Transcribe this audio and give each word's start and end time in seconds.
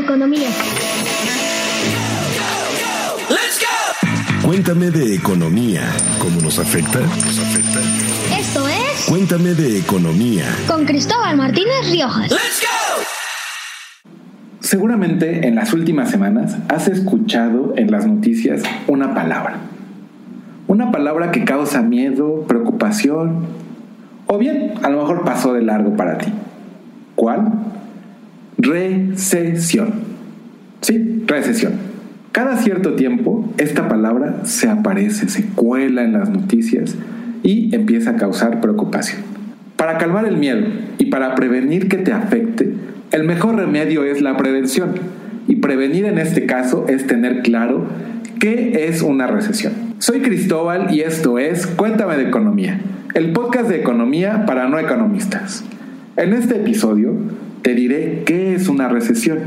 de 0.00 0.06
economía. 0.06 0.48
Cuéntame 4.42 4.90
de 4.90 5.14
economía. 5.14 5.82
¿Cómo 6.18 6.40
nos 6.40 6.58
afecta? 6.58 7.00
Esto 8.38 8.66
es 8.68 9.06
Cuéntame 9.06 9.54
de 9.54 9.78
economía. 9.78 10.44
con 10.66 10.84
Cristóbal 10.86 11.36
Martínez 11.36 11.90
Riojas. 11.90 12.32
Seguramente 14.60 15.46
en 15.46 15.54
las 15.54 15.72
últimas 15.72 16.10
semanas 16.10 16.56
has 16.68 16.88
escuchado 16.88 17.74
en 17.76 17.90
las 17.90 18.06
noticias 18.06 18.62
una 18.86 19.14
palabra. 19.14 19.56
Una 20.66 20.90
palabra 20.92 21.30
que 21.30 21.44
causa 21.44 21.82
miedo, 21.82 22.44
preocupación, 22.46 23.46
o 24.26 24.38
bien 24.38 24.74
a 24.82 24.88
lo 24.88 25.00
mejor 25.00 25.24
pasó 25.24 25.52
de 25.52 25.62
largo 25.62 25.96
para 25.96 26.18
ti. 26.18 26.32
¿Cuál? 27.16 27.52
Recesión. 28.62 29.92
Sí, 30.82 31.24
recesión. 31.26 31.72
Cada 32.30 32.58
cierto 32.58 32.92
tiempo 32.92 33.50
esta 33.56 33.88
palabra 33.88 34.40
se 34.44 34.68
aparece, 34.68 35.30
se 35.30 35.46
cuela 35.46 36.04
en 36.04 36.12
las 36.12 36.28
noticias 36.28 36.94
y 37.42 37.74
empieza 37.74 38.10
a 38.10 38.16
causar 38.16 38.60
preocupación. 38.60 39.22
Para 39.76 39.96
calmar 39.96 40.26
el 40.26 40.36
miedo 40.36 40.66
y 40.98 41.06
para 41.06 41.34
prevenir 41.36 41.88
que 41.88 41.96
te 41.96 42.12
afecte, 42.12 42.74
el 43.12 43.24
mejor 43.24 43.56
remedio 43.56 44.04
es 44.04 44.20
la 44.20 44.36
prevención. 44.36 44.90
Y 45.48 45.56
prevenir 45.56 46.04
en 46.04 46.18
este 46.18 46.44
caso 46.44 46.84
es 46.86 47.06
tener 47.06 47.40
claro 47.40 47.86
qué 48.40 48.86
es 48.88 49.00
una 49.00 49.26
recesión. 49.26 49.72
Soy 50.00 50.20
Cristóbal 50.20 50.94
y 50.94 51.00
esto 51.00 51.38
es 51.38 51.66
Cuéntame 51.66 52.18
de 52.18 52.28
Economía, 52.28 52.78
el 53.14 53.32
podcast 53.32 53.70
de 53.70 53.80
economía 53.80 54.44
para 54.44 54.68
no 54.68 54.78
economistas. 54.78 55.64
En 56.16 56.34
este 56.34 56.56
episodio 56.56 57.14
te 57.62 57.74
diré 57.74 58.22
qué 58.24 58.54
es 58.54 58.68
una 58.68 58.88
recesión 58.88 59.38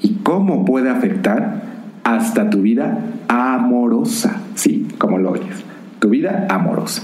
y 0.00 0.14
cómo 0.22 0.64
puede 0.64 0.90
afectar 0.90 1.62
hasta 2.04 2.50
tu 2.50 2.62
vida 2.62 2.98
amorosa. 3.28 4.40
Sí, 4.54 4.88
como 4.98 5.18
lo 5.18 5.32
oyes, 5.32 5.56
tu 5.98 6.10
vida 6.10 6.46
amorosa. 6.48 7.02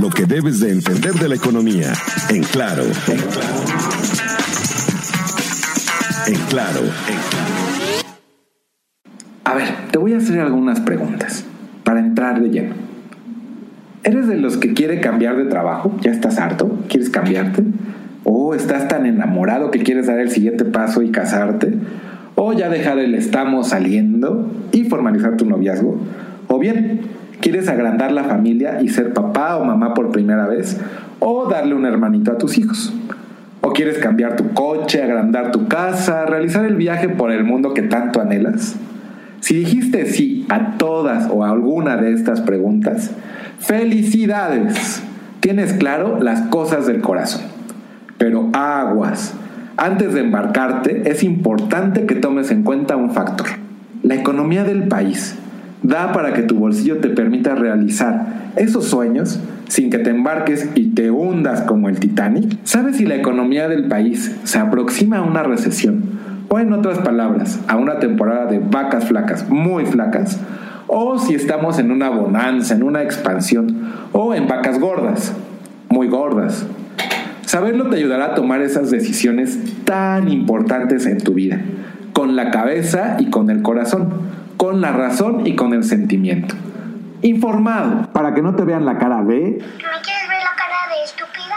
Lo 0.00 0.10
que 0.10 0.26
debes 0.26 0.60
de 0.60 0.72
entender 0.72 1.14
de 1.14 1.28
la 1.28 1.34
economía. 1.34 1.92
En 2.28 2.42
claro. 2.42 2.82
En 2.84 2.90
claro. 2.90 3.64
En 6.26 6.34
claro. 6.48 6.80
En 6.80 6.80
claro. 6.80 6.80
A 9.44 9.54
ver, 9.54 9.68
te 9.90 9.98
voy 9.98 10.12
a 10.12 10.18
hacer 10.18 10.40
algunas 10.40 10.80
preguntas 10.80 11.44
para 11.84 12.00
entrar 12.00 12.40
de 12.40 12.48
lleno. 12.48 12.74
¿Eres 14.02 14.26
de 14.26 14.36
los 14.36 14.56
que 14.56 14.74
quiere 14.74 15.00
cambiar 15.00 15.36
de 15.36 15.44
trabajo? 15.44 15.96
¿Ya 16.00 16.10
estás 16.10 16.38
harto? 16.38 16.80
¿Quieres 16.88 17.10
cambiarte? 17.10 17.62
¿O 18.28 18.54
estás 18.54 18.88
tan 18.88 19.06
enamorado 19.06 19.70
que 19.70 19.84
quieres 19.84 20.08
dar 20.08 20.18
el 20.18 20.32
siguiente 20.32 20.64
paso 20.64 21.00
y 21.00 21.12
casarte? 21.12 21.74
¿O 22.34 22.52
ya 22.52 22.68
dejar 22.68 22.98
el 22.98 23.14
estamos 23.14 23.68
saliendo 23.68 24.50
y 24.72 24.82
formalizar 24.82 25.36
tu 25.36 25.46
noviazgo? 25.46 26.00
¿O 26.48 26.58
bien 26.58 27.02
quieres 27.40 27.68
agrandar 27.68 28.10
la 28.10 28.24
familia 28.24 28.82
y 28.82 28.88
ser 28.88 29.12
papá 29.12 29.56
o 29.58 29.64
mamá 29.64 29.94
por 29.94 30.10
primera 30.10 30.48
vez? 30.48 30.80
¿O 31.20 31.48
darle 31.48 31.76
un 31.76 31.86
hermanito 31.86 32.32
a 32.32 32.36
tus 32.36 32.58
hijos? 32.58 32.92
¿O 33.60 33.70
quieres 33.70 33.98
cambiar 33.98 34.34
tu 34.34 34.48
coche, 34.54 35.04
agrandar 35.04 35.52
tu 35.52 35.68
casa, 35.68 36.26
realizar 36.26 36.64
el 36.64 36.74
viaje 36.74 37.08
por 37.08 37.30
el 37.30 37.44
mundo 37.44 37.74
que 37.74 37.82
tanto 37.82 38.20
anhelas? 38.20 38.74
Si 39.38 39.54
dijiste 39.54 40.04
sí 40.06 40.46
a 40.48 40.78
todas 40.78 41.28
o 41.30 41.44
a 41.44 41.50
alguna 41.50 41.96
de 41.96 42.12
estas 42.12 42.40
preguntas, 42.40 43.12
felicidades. 43.60 45.00
Tienes 45.38 45.74
claro 45.74 46.18
las 46.20 46.40
cosas 46.48 46.88
del 46.88 47.00
corazón. 47.00 47.55
Pero 48.18 48.50
aguas. 48.52 49.34
Antes 49.76 50.14
de 50.14 50.20
embarcarte, 50.20 51.10
es 51.10 51.22
importante 51.22 52.06
que 52.06 52.14
tomes 52.14 52.50
en 52.50 52.62
cuenta 52.62 52.96
un 52.96 53.10
factor. 53.12 53.46
La 54.02 54.14
economía 54.14 54.64
del 54.64 54.88
país 54.88 55.36
da 55.82 56.12
para 56.12 56.32
que 56.32 56.42
tu 56.42 56.56
bolsillo 56.56 56.98
te 56.98 57.10
permita 57.10 57.54
realizar 57.54 58.52
esos 58.56 58.86
sueños 58.86 59.38
sin 59.68 59.90
que 59.90 59.98
te 59.98 60.10
embarques 60.10 60.68
y 60.74 60.94
te 60.94 61.10
hundas 61.10 61.62
como 61.62 61.88
el 61.88 61.98
Titanic. 61.98 62.58
¿Sabes 62.64 62.96
si 62.96 63.06
la 63.06 63.16
economía 63.16 63.68
del 63.68 63.86
país 63.88 64.34
se 64.44 64.58
aproxima 64.58 65.18
a 65.18 65.22
una 65.22 65.42
recesión? 65.42 66.16
O 66.48 66.58
en 66.58 66.72
otras 66.72 66.98
palabras, 66.98 67.60
a 67.66 67.76
una 67.76 67.98
temporada 67.98 68.46
de 68.46 68.60
vacas 68.60 69.06
flacas, 69.06 69.48
muy 69.48 69.84
flacas, 69.84 70.38
o 70.86 71.18
si 71.18 71.34
estamos 71.34 71.78
en 71.78 71.90
una 71.90 72.08
bonanza, 72.08 72.74
en 72.74 72.84
una 72.84 73.02
expansión, 73.02 73.92
o 74.12 74.32
en 74.32 74.46
vacas 74.46 74.78
gordas, 74.78 75.32
muy 75.88 76.06
gordas. 76.06 76.64
Saberlo 77.46 77.88
te 77.88 77.96
ayudará 77.96 78.26
a 78.26 78.34
tomar 78.34 78.60
esas 78.60 78.90
decisiones 78.90 79.56
tan 79.84 80.28
importantes 80.28 81.06
en 81.06 81.18
tu 81.18 81.32
vida, 81.32 81.60
con 82.12 82.34
la 82.34 82.50
cabeza 82.50 83.16
y 83.20 83.30
con 83.30 83.50
el 83.50 83.62
corazón, 83.62 84.08
con 84.56 84.80
la 84.80 84.90
razón 84.90 85.46
y 85.46 85.54
con 85.54 85.72
el 85.72 85.84
sentimiento. 85.84 86.56
Informado, 87.22 88.10
para 88.12 88.34
que 88.34 88.42
no 88.42 88.56
te 88.56 88.64
vean 88.64 88.84
la 88.84 88.98
cara 88.98 89.22
B 89.22 89.34
¿Me 89.34 89.38
quieres 89.38 90.28
ver 90.28 90.40
la 90.42 90.56
cara 90.56 90.76
de 90.90 91.04
estúpida? 91.04 91.54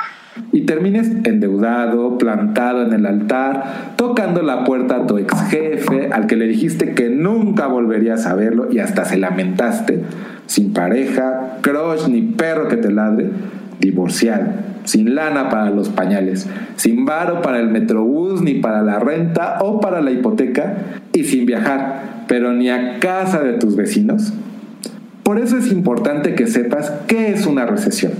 y 0.51 0.61
termines 0.67 1.09
endeudado, 1.25 2.19
plantado 2.19 2.83
en 2.83 2.93
el 2.93 3.07
altar, 3.07 3.93
tocando 3.95 4.43
la 4.43 4.65
puerta 4.65 4.97
a 4.97 5.07
tu 5.07 5.17
ex 5.17 5.33
jefe, 5.49 6.09
al 6.13 6.27
que 6.27 6.35
le 6.35 6.45
dijiste 6.45 6.93
que 6.93 7.09
nunca 7.09 7.65
volverías 7.65 8.27
a 8.27 8.35
verlo 8.35 8.71
y 8.71 8.77
hasta 8.77 9.05
se 9.05 9.17
lamentaste, 9.17 10.03
sin 10.45 10.71
pareja, 10.71 11.57
crush 11.61 12.07
ni 12.07 12.21
perro 12.21 12.67
que 12.67 12.77
te 12.77 12.91
ladre, 12.91 13.31
divorciado, 13.79 14.51
sin 14.89 15.15
lana 15.15 15.49
para 15.49 15.69
los 15.69 15.89
pañales, 15.89 16.47
sin 16.75 17.05
varo 17.05 17.41
para 17.41 17.59
el 17.59 17.69
metrobús 17.69 18.41
ni 18.41 18.55
para 18.55 18.81
la 18.81 18.99
renta 18.99 19.59
o 19.61 19.79
para 19.79 20.01
la 20.01 20.11
hipoteca 20.11 20.77
y 21.13 21.23
sin 21.23 21.45
viajar, 21.45 22.23
pero 22.27 22.53
ni 22.53 22.69
a 22.69 22.99
casa 22.99 23.41
de 23.41 23.53
tus 23.53 23.75
vecinos. 23.75 24.33
Por 25.23 25.39
eso 25.39 25.57
es 25.57 25.71
importante 25.71 26.35
que 26.35 26.47
sepas 26.47 26.91
qué 27.07 27.31
es 27.31 27.45
una 27.45 27.65
recesión 27.65 28.13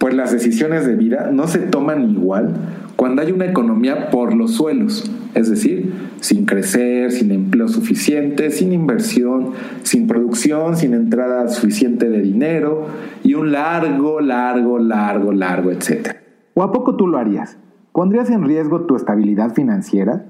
pues 0.00 0.14
las 0.14 0.32
decisiones 0.32 0.86
de 0.86 0.96
vida 0.96 1.28
no 1.30 1.46
se 1.46 1.58
toman 1.58 2.10
igual 2.10 2.54
cuando 3.00 3.22
hay 3.22 3.32
una 3.32 3.46
economía 3.46 4.10
por 4.10 4.34
los 4.34 4.50
suelos, 4.50 5.10
es 5.32 5.48
decir, 5.48 5.90
sin 6.20 6.44
crecer, 6.44 7.10
sin 7.12 7.30
empleo 7.30 7.66
suficiente, 7.66 8.50
sin 8.50 8.74
inversión, 8.74 9.52
sin 9.84 10.06
producción, 10.06 10.76
sin 10.76 10.92
entrada 10.92 11.48
suficiente 11.48 12.10
de 12.10 12.20
dinero 12.20 12.88
y 13.22 13.36
un 13.36 13.52
largo, 13.52 14.20
largo, 14.20 14.78
largo, 14.78 15.32
largo, 15.32 15.70
etcétera. 15.70 16.20
¿O 16.52 16.62
a 16.62 16.72
poco 16.72 16.96
tú 16.96 17.06
lo 17.06 17.16
harías? 17.16 17.56
¿Pondrías 17.92 18.28
en 18.28 18.44
riesgo 18.44 18.82
tu 18.82 18.96
estabilidad 18.96 19.54
financiera 19.54 20.26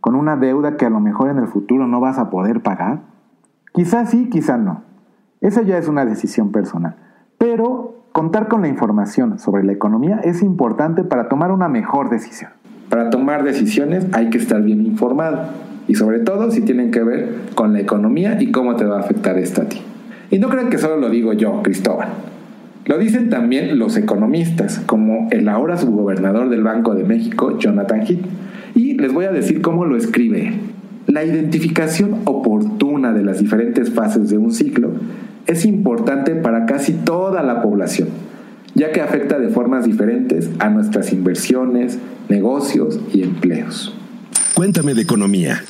con 0.00 0.14
una 0.14 0.38
deuda 0.38 0.78
que 0.78 0.86
a 0.86 0.90
lo 0.90 1.00
mejor 1.00 1.28
en 1.28 1.36
el 1.36 1.48
futuro 1.48 1.86
no 1.86 2.00
vas 2.00 2.18
a 2.18 2.30
poder 2.30 2.62
pagar? 2.62 3.02
Quizás 3.74 4.08
sí, 4.08 4.30
quizás 4.30 4.58
no. 4.58 4.82
Esa 5.42 5.60
ya 5.60 5.76
es 5.76 5.88
una 5.88 6.06
decisión 6.06 6.52
personal. 6.52 6.96
Pero 7.36 8.03
contar 8.14 8.46
con 8.46 8.62
la 8.62 8.68
información 8.68 9.40
sobre 9.40 9.64
la 9.64 9.72
economía 9.72 10.20
es 10.22 10.40
importante 10.40 11.02
para 11.02 11.28
tomar 11.28 11.50
una 11.50 11.68
mejor 11.68 12.10
decisión. 12.10 12.52
Para 12.88 13.10
tomar 13.10 13.42
decisiones 13.42 14.06
hay 14.12 14.30
que 14.30 14.38
estar 14.38 14.62
bien 14.62 14.86
informado 14.86 15.48
y 15.88 15.96
sobre 15.96 16.20
todo 16.20 16.52
si 16.52 16.60
tienen 16.60 16.92
que 16.92 17.02
ver 17.02 17.34
con 17.56 17.72
la 17.72 17.80
economía 17.80 18.40
y 18.40 18.52
cómo 18.52 18.76
te 18.76 18.84
va 18.84 18.98
a 18.98 19.00
afectar 19.00 19.36
esto 19.36 19.62
a 19.62 19.64
ti. 19.64 19.82
Y 20.30 20.38
no 20.38 20.48
crean 20.48 20.70
que 20.70 20.78
solo 20.78 20.96
lo 20.98 21.10
digo 21.10 21.32
yo, 21.32 21.60
Cristóbal. 21.64 22.06
Lo 22.86 22.98
dicen 22.98 23.30
también 23.30 23.80
los 23.80 23.96
economistas, 23.96 24.78
como 24.86 25.26
el 25.32 25.48
ahora 25.48 25.76
subgobernador 25.76 26.50
del 26.50 26.62
Banco 26.62 26.94
de 26.94 27.02
México, 27.02 27.58
Jonathan 27.58 28.02
Heath. 28.06 28.24
Y 28.76 28.94
les 28.94 29.12
voy 29.12 29.24
a 29.24 29.32
decir 29.32 29.60
cómo 29.60 29.86
lo 29.86 29.96
escribe. 29.96 30.52
La 31.08 31.24
identificación 31.24 32.20
oportuna 32.26 33.12
de 33.12 33.24
las 33.24 33.40
diferentes 33.40 33.90
fases 33.92 34.30
de 34.30 34.38
un 34.38 34.52
ciclo 34.52 34.92
es 35.46 35.64
importante 35.64 36.34
para 36.34 36.66
casi 36.66 36.92
toda 36.92 37.42
la 37.42 37.62
población, 37.62 38.08
ya 38.74 38.92
que 38.92 39.00
afecta 39.00 39.38
de 39.38 39.48
formas 39.48 39.84
diferentes 39.84 40.50
a 40.58 40.68
nuestras 40.68 41.12
inversiones, 41.12 41.98
negocios 42.28 43.00
y 43.12 43.22
empleos. 43.22 43.96
Cuéntame 44.54 44.94
de 44.94 45.02
economía. 45.02 45.62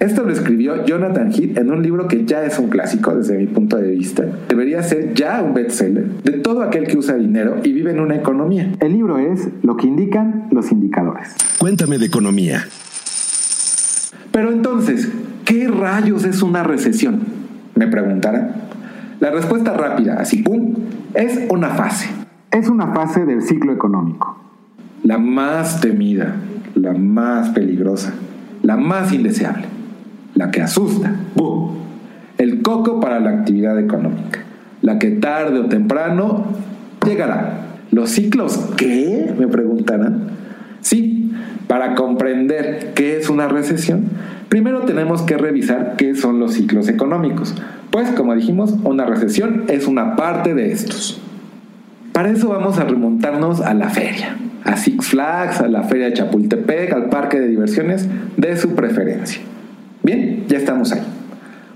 Esto 0.00 0.24
lo 0.24 0.32
escribió 0.32 0.84
Jonathan 0.84 1.30
Heath 1.32 1.56
en 1.58 1.70
un 1.70 1.80
libro 1.80 2.08
que 2.08 2.24
ya 2.24 2.44
es 2.44 2.58
un 2.58 2.70
clásico 2.70 3.14
desde 3.14 3.38
mi 3.38 3.46
punto 3.46 3.76
de 3.76 3.92
vista. 3.92 4.24
Debería 4.48 4.82
ser 4.82 5.14
ya 5.14 5.40
un 5.40 5.54
bestseller 5.54 6.08
de 6.24 6.32
todo 6.32 6.62
aquel 6.62 6.88
que 6.88 6.98
usa 6.98 7.14
dinero 7.14 7.60
y 7.62 7.72
vive 7.72 7.92
en 7.92 8.00
una 8.00 8.16
economía. 8.16 8.72
El 8.80 8.94
libro 8.94 9.18
es 9.18 9.48
Lo 9.62 9.76
que 9.76 9.86
indican 9.86 10.48
los 10.50 10.72
indicadores. 10.72 11.28
Cuéntame 11.58 11.98
de 11.98 12.06
economía. 12.06 12.66
Pero 14.32 14.50
entonces, 14.50 15.08
¿qué 15.44 15.68
rayos 15.68 16.24
es 16.24 16.42
una 16.42 16.64
recesión? 16.64 17.41
Me 17.74 17.86
preguntarán. 17.86 18.52
La 19.20 19.30
respuesta 19.30 19.72
rápida, 19.72 20.14
así 20.14 20.42
pum, 20.42 20.74
es 21.14 21.46
una 21.48 21.70
fase. 21.70 22.08
Es 22.50 22.68
una 22.68 22.88
fase 22.88 23.24
del 23.24 23.42
ciclo 23.42 23.72
económico. 23.72 24.38
La 25.04 25.18
más 25.18 25.80
temida, 25.80 26.34
la 26.74 26.92
más 26.92 27.50
peligrosa, 27.50 28.12
la 28.62 28.76
más 28.76 29.12
indeseable, 29.12 29.64
la 30.34 30.50
que 30.50 30.60
asusta. 30.62 31.14
¡Bum! 31.34 31.76
El 32.38 32.62
coco 32.62 33.00
para 33.00 33.20
la 33.20 33.30
actividad 33.30 33.78
económica, 33.78 34.40
la 34.80 34.98
que 34.98 35.10
tarde 35.12 35.60
o 35.60 35.66
temprano 35.66 36.46
llegará. 37.06 37.60
¿Los 37.90 38.10
ciclos 38.10 38.70
qué? 38.76 39.34
Me 39.38 39.46
preguntarán. 39.48 40.28
Sí, 40.80 41.31
para 41.72 41.94
comprender 41.94 42.92
qué 42.94 43.16
es 43.16 43.30
una 43.30 43.48
recesión, 43.48 44.04
primero 44.50 44.82
tenemos 44.82 45.22
que 45.22 45.38
revisar 45.38 45.94
qué 45.96 46.14
son 46.14 46.38
los 46.38 46.52
ciclos 46.52 46.86
económicos. 46.86 47.54
Pues 47.90 48.10
como 48.10 48.34
dijimos, 48.34 48.74
una 48.84 49.06
recesión 49.06 49.64
es 49.68 49.86
una 49.86 50.14
parte 50.14 50.52
de 50.52 50.70
estos. 50.70 51.18
Para 52.12 52.28
eso 52.28 52.50
vamos 52.50 52.78
a 52.78 52.84
remontarnos 52.84 53.62
a 53.62 53.72
la 53.72 53.88
feria, 53.88 54.36
a 54.64 54.76
Six 54.76 55.06
Flags, 55.06 55.62
a 55.62 55.68
la 55.68 55.84
feria 55.84 56.08
de 56.08 56.12
Chapultepec, 56.12 56.92
al 56.92 57.08
parque 57.08 57.40
de 57.40 57.48
diversiones 57.48 58.06
de 58.36 58.54
su 58.58 58.74
preferencia. 58.74 59.40
Bien, 60.02 60.44
ya 60.48 60.58
estamos 60.58 60.92
ahí. 60.92 61.00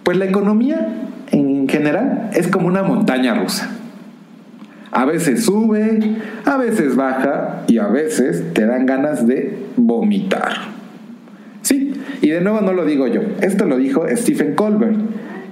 Pues 0.03 0.19
la 0.19 0.27
economía 0.27 0.89
en 1.31 1.71
general 1.71 2.29
es 2.35 2.49
como 2.49 2.69
una 2.69 2.83
montaña 2.83 3.33
rusa. 3.33 3.71
A 4.93 5.05
veces 5.05 5.45
sube, 5.45 6.17
a 6.45 6.57
veces 6.57 6.97
baja 6.97 7.65
y 7.67 7.79
a 7.79 7.89
veces 7.89 8.53
te 8.53 8.67
dan 8.67 8.87
ganas 8.87 9.27
de 9.27 9.57
vomitar. 9.77 10.49
Sí, 11.63 11.95
y 12.23 12.31
de 12.31 12.41
nuevo 12.41 12.61
no 12.61 12.73
lo 12.73 12.85
digo 12.85 13.07
yo, 13.07 13.23
esto 13.41 13.67
lo 13.67 13.77
dijo 13.77 14.07
Stephen 14.09 14.55
Colbert 14.55 14.97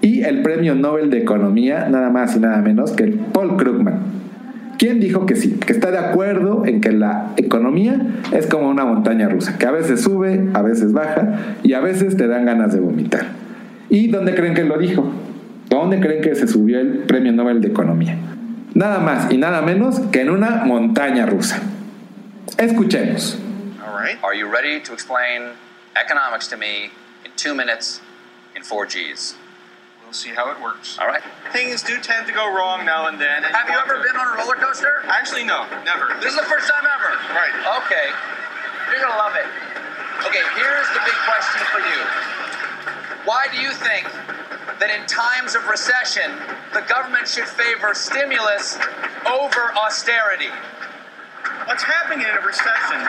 y 0.01 0.23
el 0.23 0.43
premio 0.43 0.75
Nobel 0.75 1.11
de 1.11 1.19
Economía, 1.19 1.89
nada 1.89 2.11
más 2.11 2.37
y 2.37 2.41
nada 2.41 2.61
menos 2.63 2.93
que 2.93 3.07
Paul 3.33 3.57
Krugman. 3.57 4.25
¿Quién 4.79 5.01
dijo 5.01 5.25
que 5.25 5.35
sí? 5.35 5.53
Que 5.53 5.73
está 5.73 5.91
de 5.91 5.99
acuerdo 5.99 6.67
en 6.67 6.81
que 6.81 6.93
la 6.93 7.33
economía 7.37 8.07
es 8.33 8.47
como 8.47 8.69
una 8.69 8.85
montaña 8.85 9.29
rusa, 9.29 9.57
que 9.57 9.67
a 9.67 9.71
veces 9.71 10.03
sube, 10.03 10.49
a 10.53 10.63
veces 10.63 10.93
baja 10.93 11.57
y 11.63 11.73
a 11.73 11.81
veces 11.81 12.17
te 12.17 12.27
dan 12.27 12.45
ganas 12.45 12.73
de 12.73 12.81
vomitar. 12.81 13.23
¿Y 13.89 14.09
dónde 14.09 14.35
creen 14.35 14.55
que 14.55 14.65
lo 14.65 14.79
dijo? 14.79 15.11
¿Dónde 15.71 16.01
creen 16.01 16.21
que 16.23 16.35
se 16.35 16.47
subió 16.47 16.81
el 16.81 16.99
Premio 17.07 17.33
Nobel 17.33 17.61
de 17.61 17.69
Economía? 17.69 18.17
Nada 18.75 18.99
más 18.99 19.31
y 19.31 19.39
nada 19.39 19.63
menos 19.63 20.01
que 20.11 20.23
en 20.23 20.31
una 20.31 20.65
montaña 20.65 21.27
rusa. 21.27 21.61
Escuchemos. 22.59 23.39
All 23.87 23.95
right. 23.95 24.19
Are 24.25 24.35
you 24.35 24.49
ready 24.49 24.81
to 24.81 24.93
explain 24.93 25.53
economics 25.95 26.49
to 26.49 26.57
me 26.57 26.91
in 27.25 27.31
two 27.37 27.55
minutes 27.55 28.01
in 28.57 28.65
four 28.65 28.85
Gs? 28.87 29.37
We'll 30.03 30.13
see 30.13 30.31
how 30.31 30.51
it 30.51 30.61
works. 30.61 30.99
All 30.99 31.07
right. 31.07 31.23
Things 31.53 31.85
do 31.85 32.01
tend 32.01 32.27
to 32.27 32.33
go 32.33 32.53
wrong 32.53 32.85
now 32.85 33.07
and 33.07 33.21
then. 33.21 33.45
And 33.45 33.55
Have 33.55 33.69
you 33.71 33.79
ever 33.79 33.95
to... 33.95 34.03
been 34.03 34.17
on 34.17 34.35
a 34.35 34.43
roller 34.43 34.57
coaster? 34.57 35.07
Actually, 35.07 35.45
no, 35.45 35.67
never. 35.85 36.11
This 36.21 36.35
is 36.35 36.37
the 36.37 36.47
first 36.51 36.69
time 36.69 36.83
ever. 36.83 37.15
Right. 37.31 37.55
Okay. 37.79 38.11
You're 38.91 39.01
gonna 39.01 39.17
love 39.17 39.37
it. 39.39 39.47
Okay, 40.27 40.43
here's 40.59 40.89
the 40.95 41.03
big 41.07 41.19
question 41.31 41.63
for 41.71 41.79
you. 41.79 42.01
Why 43.25 43.47
do 43.53 43.59
you 43.59 43.71
think 43.71 44.11
that 44.81 44.91
in 44.91 45.07
times 45.07 45.55
of 45.55 45.67
recession, 45.67 46.31
the 46.73 46.83
government 46.89 47.29
should 47.29 47.49
favor 47.49 47.95
stimulus 47.95 48.79
over 49.27 49.73
austerity? 49.77 50.51
What's 51.67 51.83
happening 51.83 52.21
in 52.21 52.35
a 52.35 52.41
recession? 52.45 53.01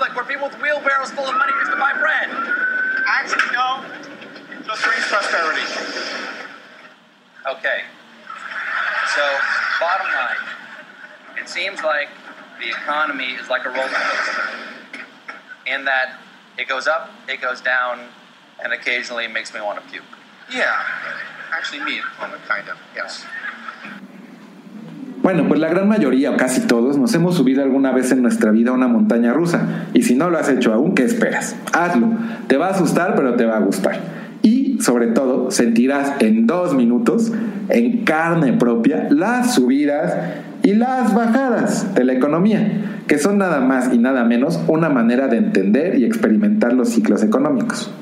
Like 0.00 0.16
where 0.16 0.24
people 0.24 0.48
with 0.48 0.60
wheelbarrows 0.60 1.12
full 1.12 1.26
of 1.26 1.36
money 1.36 1.52
just 1.60 1.70
to 1.70 1.76
buy 1.78 1.92
bread. 1.94 2.31
Economy 12.82 13.34
is 13.40 13.48
like 13.48 13.64
a 13.64 13.70
roller 13.70 13.88
coaster 13.88 14.42
in 15.66 15.84
that 15.84 16.18
it 16.58 16.68
goes 16.68 16.86
up, 16.86 17.10
it 17.28 17.40
goes 17.40 17.60
down, 17.60 18.00
and 18.62 18.72
occasionally 18.72 19.24
it 19.24 19.32
makes 19.32 19.54
me 19.54 19.60
want 19.60 19.80
to 19.80 19.90
puke. 19.90 20.02
Yeah. 20.50 20.82
Actually, 21.52 21.84
me, 21.84 22.00
kind 22.48 22.68
of, 22.68 22.76
yes. 22.94 23.24
Bueno, 25.22 25.46
pues 25.46 25.60
la 25.60 25.68
gran 25.68 25.88
mayoría 25.88 26.32
o 26.32 26.36
casi 26.36 26.66
todos 26.66 26.98
nos 26.98 27.14
hemos 27.14 27.36
subido 27.36 27.62
alguna 27.62 27.92
vez 27.92 28.10
en 28.10 28.22
nuestra 28.22 28.50
vida 28.50 28.70
a 28.70 28.72
una 28.72 28.88
montaña 28.88 29.32
rusa. 29.32 29.86
Y 29.94 30.02
si 30.02 30.16
no 30.16 30.30
lo 30.30 30.38
has 30.38 30.48
hecho 30.48 30.72
aún, 30.72 30.96
¿qué 30.96 31.04
esperas? 31.04 31.54
Hazlo. 31.72 32.08
Te 32.48 32.56
va 32.56 32.68
a 32.68 32.70
asustar, 32.70 33.14
pero 33.14 33.36
te 33.36 33.44
va 33.44 33.58
a 33.58 33.60
gustar. 33.60 34.00
Y 34.42 34.80
sobre 34.80 35.08
todo, 35.08 35.52
sentirás 35.52 36.20
en 36.20 36.48
dos 36.48 36.74
minutos, 36.74 37.30
en 37.68 38.04
carne 38.04 38.54
propia, 38.54 39.06
las 39.10 39.54
subidas 39.54 40.12
y 40.62 40.74
las 40.74 41.14
bajadas 41.14 41.94
de 41.94 42.04
la 42.04 42.12
economía, 42.12 43.02
que 43.06 43.18
son 43.18 43.38
nada 43.38 43.60
más 43.60 43.92
y 43.92 43.98
nada 43.98 44.24
menos 44.24 44.60
una 44.68 44.88
manera 44.88 45.26
de 45.26 45.38
entender 45.38 45.98
y 45.98 46.04
experimentar 46.04 46.72
los 46.72 46.90
ciclos 46.90 47.22
económicos. 47.22 47.92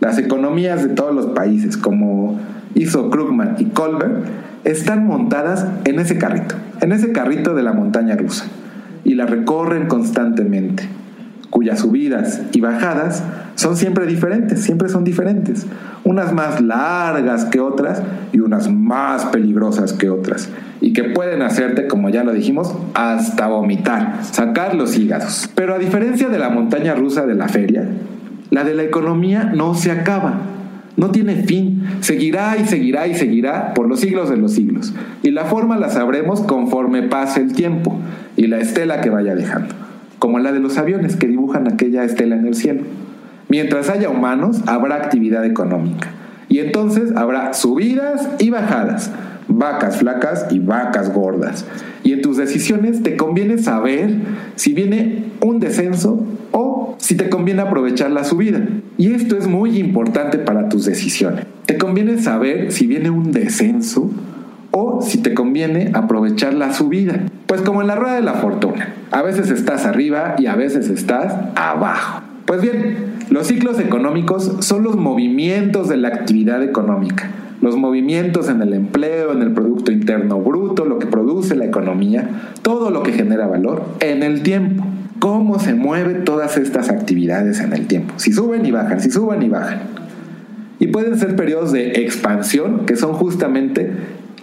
Las 0.00 0.18
economías 0.18 0.82
de 0.82 0.94
todos 0.94 1.14
los 1.14 1.26
países, 1.26 1.76
como 1.76 2.38
hizo 2.74 3.10
Krugman 3.10 3.56
y 3.58 3.66
Colbert, 3.66 4.24
están 4.64 5.06
montadas 5.06 5.66
en 5.84 5.98
ese 5.98 6.18
carrito, 6.18 6.54
en 6.80 6.92
ese 6.92 7.10
carrito 7.12 7.54
de 7.54 7.62
la 7.62 7.72
montaña 7.72 8.14
rusa, 8.16 8.44
y 9.04 9.14
la 9.14 9.26
recorren 9.26 9.88
constantemente, 9.88 10.84
cuyas 11.50 11.80
subidas 11.80 12.42
y 12.52 12.60
bajadas 12.60 13.22
son 13.54 13.76
siempre 13.76 14.06
diferentes, 14.06 14.62
siempre 14.62 14.88
son 14.88 15.04
diferentes, 15.04 15.66
unas 16.04 16.32
más 16.32 16.60
largas 16.60 17.46
que 17.46 17.60
otras 17.60 18.02
y 18.32 18.40
unas 18.40 18.70
más 18.70 19.26
peligrosas 19.26 19.92
que 19.92 20.10
otras, 20.10 20.48
y 20.80 20.92
que 20.92 21.04
pueden 21.04 21.42
hacerte, 21.42 21.88
como 21.88 22.08
ya 22.08 22.24
lo 22.24 22.32
dijimos, 22.32 22.74
hasta 22.94 23.48
vomitar, 23.48 24.20
sacar 24.22 24.74
los 24.74 24.96
hígados. 24.96 25.50
Pero 25.54 25.74
a 25.74 25.78
diferencia 25.78 26.28
de 26.28 26.38
la 26.38 26.50
montaña 26.50 26.94
rusa 26.94 27.26
de 27.26 27.34
la 27.34 27.48
feria, 27.48 27.88
la 28.50 28.64
de 28.64 28.74
la 28.74 28.82
economía 28.82 29.44
no 29.44 29.74
se 29.74 29.90
acaba 29.90 30.40
no 30.98 31.12
tiene 31.12 31.44
fin, 31.44 31.86
seguirá 32.00 32.56
y 32.58 32.66
seguirá 32.66 33.06
y 33.06 33.14
seguirá 33.14 33.72
por 33.72 33.86
los 33.88 34.00
siglos 34.00 34.28
de 34.30 34.36
los 34.36 34.54
siglos. 34.54 34.92
Y 35.22 35.30
la 35.30 35.44
forma 35.44 35.76
la 35.76 35.90
sabremos 35.90 36.40
conforme 36.40 37.04
pase 37.04 37.40
el 37.40 37.52
tiempo 37.52 37.96
y 38.36 38.48
la 38.48 38.58
estela 38.58 39.00
que 39.00 39.08
vaya 39.08 39.36
dejando, 39.36 39.76
como 40.18 40.38
la 40.38 40.52
de 40.52 40.60
los 40.60 40.78
aviones 40.78 41.16
que 41.16 41.26
dibujan 41.26 41.70
aquella 41.70 42.04
estela 42.04 42.36
en 42.36 42.46
el 42.46 42.54
cielo. 42.54 42.82
Mientras 43.48 43.88
haya 43.88 44.10
humanos, 44.10 44.60
habrá 44.66 44.96
actividad 44.96 45.44
económica. 45.44 46.10
Y 46.48 46.58
entonces 46.58 47.12
habrá 47.16 47.52
subidas 47.52 48.28
y 48.38 48.50
bajadas, 48.50 49.10
vacas 49.48 49.98
flacas 49.98 50.46
y 50.50 50.58
vacas 50.58 51.12
gordas. 51.12 51.64
Y 52.02 52.12
en 52.12 52.22
tus 52.22 52.36
decisiones 52.36 53.02
te 53.02 53.16
conviene 53.16 53.58
saber 53.58 54.16
si 54.56 54.72
viene 54.72 55.24
un 55.40 55.60
descenso 55.60 56.24
o 56.52 56.96
si 56.98 57.16
te 57.16 57.28
conviene 57.28 57.62
aprovechar 57.62 58.10
la 58.10 58.24
subida. 58.24 58.60
Y 58.96 59.12
esto 59.12 59.36
es 59.36 59.46
muy 59.46 59.78
importante 59.78 60.38
para 60.38 60.68
tus 60.68 60.84
decisiones. 60.84 61.46
Te 61.66 61.76
conviene 61.76 62.18
saber 62.18 62.72
si 62.72 62.86
viene 62.86 63.10
un 63.10 63.30
descenso 63.30 64.10
o 64.78 65.02
si 65.02 65.18
te 65.18 65.34
conviene 65.34 65.90
aprovechar 65.94 66.54
la 66.54 66.72
subida. 66.72 67.20
Pues 67.46 67.62
como 67.62 67.80
en 67.80 67.88
la 67.88 67.96
rueda 67.96 68.14
de 68.14 68.22
la 68.22 68.34
fortuna, 68.34 68.94
a 69.10 69.22
veces 69.22 69.50
estás 69.50 69.86
arriba 69.86 70.36
y 70.38 70.46
a 70.46 70.54
veces 70.54 70.88
estás 70.88 71.34
abajo. 71.56 72.22
Pues 72.46 72.62
bien, 72.62 73.14
los 73.30 73.46
ciclos 73.46 73.78
económicos 73.80 74.56
son 74.60 74.84
los 74.84 74.96
movimientos 74.96 75.88
de 75.88 75.96
la 75.96 76.08
actividad 76.08 76.62
económica, 76.62 77.28
los 77.60 77.76
movimientos 77.76 78.48
en 78.48 78.62
el 78.62 78.72
empleo, 78.72 79.32
en 79.32 79.42
el 79.42 79.52
Producto 79.52 79.90
Interno 79.90 80.38
Bruto, 80.38 80.84
lo 80.84 80.98
que 80.98 81.06
produce 81.06 81.56
la 81.56 81.64
economía, 81.64 82.28
todo 82.62 82.90
lo 82.90 83.02
que 83.02 83.12
genera 83.12 83.46
valor 83.46 83.82
en 84.00 84.22
el 84.22 84.42
tiempo 84.42 84.84
cómo 85.18 85.58
se 85.58 85.74
mueven 85.74 86.24
todas 86.24 86.56
estas 86.56 86.90
actividades 86.90 87.60
en 87.60 87.72
el 87.72 87.86
tiempo. 87.86 88.14
Si 88.18 88.32
suben 88.32 88.64
y 88.64 88.70
bajan, 88.70 89.00
si 89.00 89.10
suben 89.10 89.42
y 89.42 89.48
bajan. 89.48 89.80
Y 90.80 90.88
pueden 90.88 91.18
ser 91.18 91.34
periodos 91.34 91.72
de 91.72 92.02
expansión, 92.02 92.86
que 92.86 92.96
son 92.96 93.12
justamente 93.14 93.90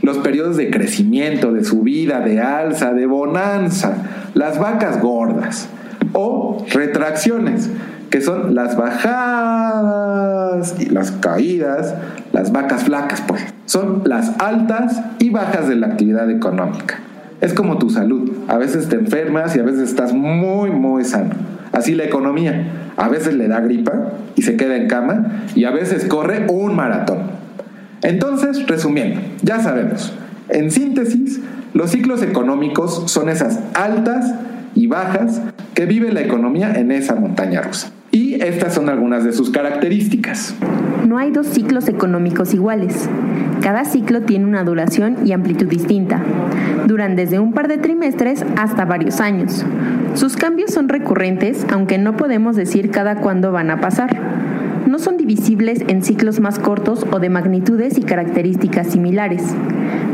los 0.05 0.19
periodos 0.19 0.55
de 0.57 0.69
crecimiento, 0.69 1.51
de 1.51 1.63
subida, 1.63 2.19
de 2.19 2.39
alza, 2.39 2.93
de 2.93 3.07
bonanza, 3.07 3.93
las 4.33 4.59
vacas 4.59 5.01
gordas. 5.01 5.67
O 6.13 6.63
retracciones, 6.71 7.69
que 8.09 8.21
son 8.21 8.55
las 8.55 8.77
bajadas 8.77 10.75
y 10.79 10.85
las 10.85 11.11
caídas, 11.11 11.95
las 12.31 12.51
vacas 12.51 12.83
flacas, 12.83 13.21
pues. 13.27 13.41
Son 13.65 14.03
las 14.05 14.39
altas 14.39 15.01
y 15.19 15.31
bajas 15.31 15.67
de 15.67 15.75
la 15.75 15.87
actividad 15.87 16.29
económica. 16.29 16.99
Es 17.41 17.53
como 17.53 17.79
tu 17.79 17.89
salud. 17.89 18.31
A 18.47 18.57
veces 18.57 18.87
te 18.87 18.95
enfermas 18.95 19.55
y 19.55 19.59
a 19.59 19.63
veces 19.63 19.89
estás 19.89 20.13
muy, 20.13 20.69
muy 20.69 21.03
sano. 21.03 21.33
Así 21.71 21.95
la 21.95 22.05
economía. 22.05 22.91
A 22.95 23.09
veces 23.09 23.33
le 23.33 23.47
da 23.47 23.59
gripa 23.59 24.13
y 24.35 24.43
se 24.43 24.55
queda 24.55 24.77
en 24.77 24.87
cama 24.87 25.47
y 25.55 25.65
a 25.65 25.71
veces 25.71 26.05
corre 26.05 26.45
un 26.47 26.75
maratón. 26.75 27.44
Entonces, 28.05 28.67
resumiendo, 28.67 29.19
ya 29.41 29.59
sabemos, 29.59 30.13
en 30.49 30.69
síntesis, 30.69 31.39
los 31.73 31.89
ciclos 31.89 32.21
económicos 32.21 33.03
son 33.07 33.29
esas 33.29 33.59
altas 33.73 34.31
y 34.75 34.85
bajas 34.85 35.41
que 35.73 35.87
vive 35.87 36.11
la 36.13 36.21
economía 36.21 36.71
en 36.75 36.91
esa 36.91 37.15
montaña 37.15 37.63
rusa. 37.63 37.89
Y 38.11 38.35
estas 38.35 38.75
son 38.75 38.89
algunas 38.89 39.23
de 39.23 39.33
sus 39.33 39.49
características. 39.49 40.53
No 41.07 41.17
hay 41.17 41.31
dos 41.31 41.47
ciclos 41.47 41.87
económicos 41.87 42.53
iguales. 42.53 43.09
Cada 43.61 43.85
ciclo 43.85 44.21
tiene 44.21 44.45
una 44.45 44.63
duración 44.63 45.17
y 45.25 45.31
amplitud 45.31 45.65
distinta. 45.65 46.21
Duran 46.85 47.15
desde 47.15 47.39
un 47.39 47.53
par 47.53 47.67
de 47.67 47.79
trimestres 47.79 48.45
hasta 48.55 48.85
varios 48.85 49.19
años. 49.19 49.65
Sus 50.13 50.37
cambios 50.37 50.71
son 50.71 50.89
recurrentes, 50.89 51.65
aunque 51.71 51.97
no 51.97 52.15
podemos 52.15 52.55
decir 52.55 52.91
cada 52.91 53.15
cuándo 53.15 53.51
van 53.51 53.71
a 53.71 53.81
pasar 53.81 54.15
no 54.95 54.99
son 54.99 55.17
divisibles 55.17 55.81
en 55.89 56.03
ciclos 56.03 56.39
más 56.39 56.57
cortos 56.57 57.05
o 57.11 57.19
de 57.19 57.29
magnitudes 57.29 57.97
y 57.97 58.03
características 58.03 58.87
similares. 58.87 59.43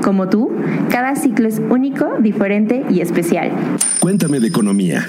Como 0.04 0.28
tú, 0.28 0.50
cada 0.90 1.16
ciclo 1.16 1.48
es 1.48 1.62
único, 1.70 2.08
diferente 2.20 2.84
y 2.90 3.02
especial. 3.02 3.52
Cuéntame 4.00 4.40
de 4.40 4.48
economía. 4.48 5.08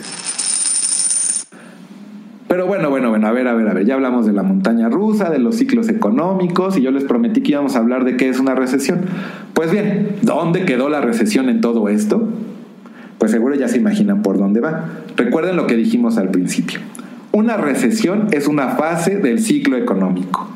Pero 2.49 2.67
bueno, 2.67 2.91
bueno, 2.91 3.09
bueno, 3.09 3.26
a 3.26 3.33
ver, 3.33 3.49
a 3.49 3.55
ver, 3.55 3.67
a 3.67 3.73
ver, 3.73 3.87
ya 3.87 3.95
hablamos 3.95 4.26
de 4.26 4.35
la 4.35 4.43
montaña 4.43 4.91
rusa, 4.91 5.31
de 5.31 5.38
los 5.38 5.57
ciclos 5.57 5.88
económicos 5.88 6.76
y 6.76 6.83
yo 6.83 6.91
les 6.91 7.05
prometí 7.05 7.41
que 7.41 7.52
íbamos 7.52 7.75
a 7.75 7.79
hablar 7.79 8.05
de 8.05 8.19
qué 8.19 8.29
es 8.29 8.38
una 8.38 8.55
recesión. 8.55 9.00
Pues 9.55 9.71
bien, 9.73 10.17
¿dónde 10.21 10.67
quedó 10.67 10.91
la 10.91 11.00
recesión 11.00 11.49
en 11.49 11.62
todo 11.62 11.88
esto? 11.88 12.29
Pues 13.17 13.31
seguro 13.31 13.55
ya 13.55 13.69
se 13.69 13.79
imaginan 13.79 14.21
por 14.21 14.37
dónde 14.37 14.61
va. 14.61 14.85
Recuerden 15.17 15.57
lo 15.57 15.67
que 15.67 15.76
dijimos 15.76 16.19
al 16.19 16.31
principio. 16.31 16.79
Una 17.33 17.57
recesión 17.57 18.29
es 18.33 18.47
una 18.47 18.69
fase 18.77 19.17
del 19.17 19.41
ciclo 19.41 19.79
económico, 19.79 20.47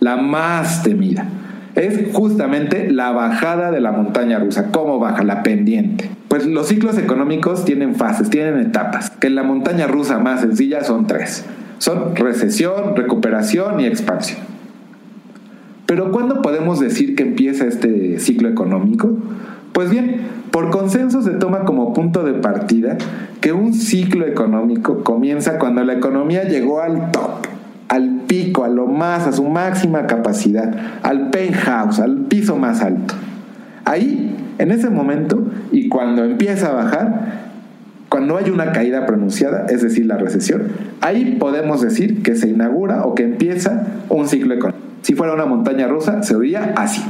la 0.00 0.18
más 0.18 0.82
temida. 0.82 1.26
Es 1.74 2.12
justamente 2.12 2.90
la 2.90 3.10
bajada 3.12 3.70
de 3.70 3.80
la 3.80 3.90
montaña 3.90 4.38
rusa, 4.38 4.70
cómo 4.70 4.98
baja 4.98 5.24
la 5.24 5.42
pendiente. 5.42 6.10
Pues 6.28 6.44
los 6.44 6.68
ciclos 6.68 6.98
económicos 6.98 7.64
tienen 7.64 7.94
fases, 7.94 8.28
tienen 8.28 8.58
etapas, 8.58 9.08
que 9.08 9.28
en 9.28 9.34
la 9.34 9.44
montaña 9.44 9.86
rusa 9.86 10.18
más 10.18 10.42
sencilla 10.42 10.84
son 10.84 11.06
tres. 11.06 11.46
Son 11.78 12.14
recesión, 12.14 12.96
recuperación 12.96 13.80
y 13.80 13.86
expansión. 13.86 14.40
Pero 15.86 16.12
¿cuándo 16.12 16.42
podemos 16.42 16.80
decir 16.80 17.16
que 17.16 17.22
empieza 17.22 17.64
este 17.64 18.18
ciclo 18.18 18.50
económico? 18.50 19.16
Pues 19.76 19.90
bien, 19.90 20.22
por 20.52 20.70
consenso 20.70 21.20
se 21.20 21.32
toma 21.32 21.66
como 21.66 21.92
punto 21.92 22.22
de 22.22 22.32
partida 22.32 22.96
que 23.42 23.52
un 23.52 23.74
ciclo 23.74 24.26
económico 24.26 25.04
comienza 25.04 25.58
cuando 25.58 25.84
la 25.84 25.92
economía 25.92 26.44
llegó 26.44 26.80
al 26.80 27.10
top, 27.10 27.46
al 27.88 28.22
pico, 28.26 28.64
a 28.64 28.68
lo 28.68 28.86
más, 28.86 29.26
a 29.26 29.32
su 29.32 29.44
máxima 29.44 30.06
capacidad, 30.06 30.74
al 31.02 31.28
penthouse, 31.28 32.00
al 32.00 32.20
piso 32.20 32.56
más 32.56 32.80
alto. 32.80 33.12
Ahí, 33.84 34.34
en 34.56 34.70
ese 34.70 34.88
momento, 34.88 35.44
y 35.70 35.90
cuando 35.90 36.24
empieza 36.24 36.68
a 36.68 36.72
bajar, 36.72 37.42
cuando 38.08 38.38
hay 38.38 38.48
una 38.48 38.72
caída 38.72 39.04
pronunciada, 39.04 39.66
es 39.68 39.82
decir, 39.82 40.06
la 40.06 40.16
recesión, 40.16 40.68
ahí 41.02 41.36
podemos 41.38 41.82
decir 41.82 42.22
que 42.22 42.34
se 42.34 42.48
inaugura 42.48 43.04
o 43.04 43.14
que 43.14 43.24
empieza 43.24 43.84
un 44.08 44.26
ciclo 44.26 44.54
económico. 44.54 44.86
Si 45.02 45.12
fuera 45.14 45.34
una 45.34 45.44
montaña 45.44 45.86
rusa, 45.86 46.22
se 46.22 46.34
diría 46.38 46.72
así. 46.78 47.04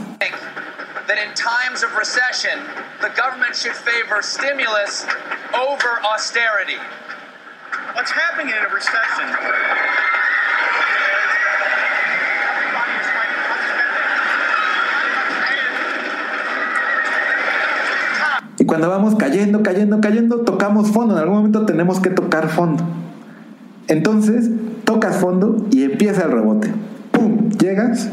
That 1.16 1.28
in 1.28 1.35
times 1.35 1.82
of 1.82 1.94
recession, 1.96 2.61
the 3.00 3.08
government 3.16 3.56
should 3.56 3.73
favor 3.73 4.20
stimulus 4.20 5.06
over 5.54 6.00
austerity. 6.04 6.76
What's 7.94 8.11
happening 8.11 8.52
in 8.52 8.61
a 8.61 8.68
recession? 8.68 9.25
Y 18.58 18.64
cuando 18.66 18.90
vamos 18.90 19.14
cayendo, 19.14 19.62
cayendo, 19.62 20.00
cayendo, 20.00 20.44
tocamos 20.44 20.90
fondo. 20.90 21.14
En 21.14 21.20
algún 21.20 21.37
momento 21.37 21.64
tenemos 21.64 22.00
que 22.00 22.11
tocar 22.11 22.49
fondo. 22.50 22.85
Entonces, 23.88 24.50
tocas 24.85 25.16
fondo 25.16 25.66
y 25.70 25.85
empieza 25.85 26.25
el 26.25 26.32
rebote. 26.32 26.73
¡Pum! 27.12 27.50
Llegas, 27.50 28.08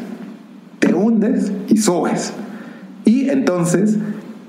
te 0.79 0.93
hundes 0.93 1.51
y 1.67 1.77
subes. 1.77 2.33
Y 3.05 3.29
entonces, 3.29 3.97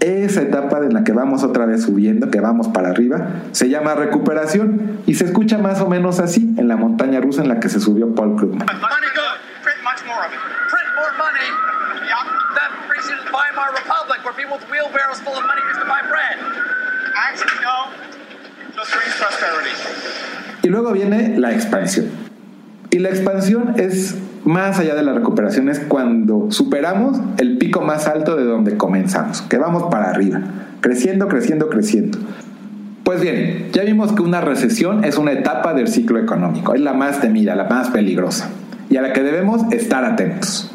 esa 0.00 0.42
etapa 0.42 0.78
en 0.78 0.94
la 0.94 1.04
que 1.04 1.12
vamos 1.12 1.42
otra 1.42 1.66
vez 1.66 1.82
subiendo, 1.82 2.30
que 2.30 2.40
vamos 2.40 2.68
para 2.68 2.90
arriba, 2.90 3.28
se 3.52 3.68
llama 3.68 3.94
recuperación. 3.94 5.00
Y 5.06 5.14
se 5.14 5.24
escucha 5.24 5.58
más 5.58 5.80
o 5.80 5.88
menos 5.88 6.20
así 6.20 6.54
en 6.56 6.68
la 6.68 6.76
montaña 6.76 7.20
rusa 7.20 7.42
en 7.42 7.48
la 7.48 7.60
que 7.60 7.68
se 7.68 7.80
subió 7.80 8.14
Paul 8.14 8.36
Krugman. 8.36 8.66
Y 20.62 20.68
luego 20.68 20.92
viene 20.92 21.38
la 21.38 21.52
expansión. 21.52 22.06
Y 22.90 22.98
la 22.98 23.10
expansión 23.10 23.74
es 23.76 24.16
más 24.44 24.78
allá 24.78 24.94
de 24.94 25.02
la 25.02 25.12
recuperación, 25.12 25.68
es 25.68 25.80
cuando 25.80 26.50
superamos 26.50 27.18
el 27.38 27.58
pico 27.58 27.80
más 27.80 28.06
alto 28.06 28.36
de 28.36 28.44
donde 28.44 28.76
comenzamos, 28.76 29.42
que 29.42 29.58
vamos 29.58 29.84
para 29.90 30.10
arriba, 30.10 30.40
creciendo, 30.80 31.28
creciendo, 31.28 31.68
creciendo. 31.68 32.18
Pues 33.04 33.20
bien, 33.20 33.68
ya 33.72 33.82
vimos 33.82 34.12
que 34.12 34.22
una 34.22 34.40
recesión 34.40 35.04
es 35.04 35.18
una 35.18 35.32
etapa 35.32 35.74
del 35.74 35.88
ciclo 35.88 36.18
económico, 36.18 36.74
es 36.74 36.80
la 36.80 36.94
más 36.94 37.20
temida, 37.20 37.54
la 37.54 37.64
más 37.64 37.90
peligrosa, 37.90 38.48
y 38.88 38.96
a 38.96 39.02
la 39.02 39.12
que 39.12 39.22
debemos 39.22 39.72
estar 39.72 40.04
atentos. 40.04 40.70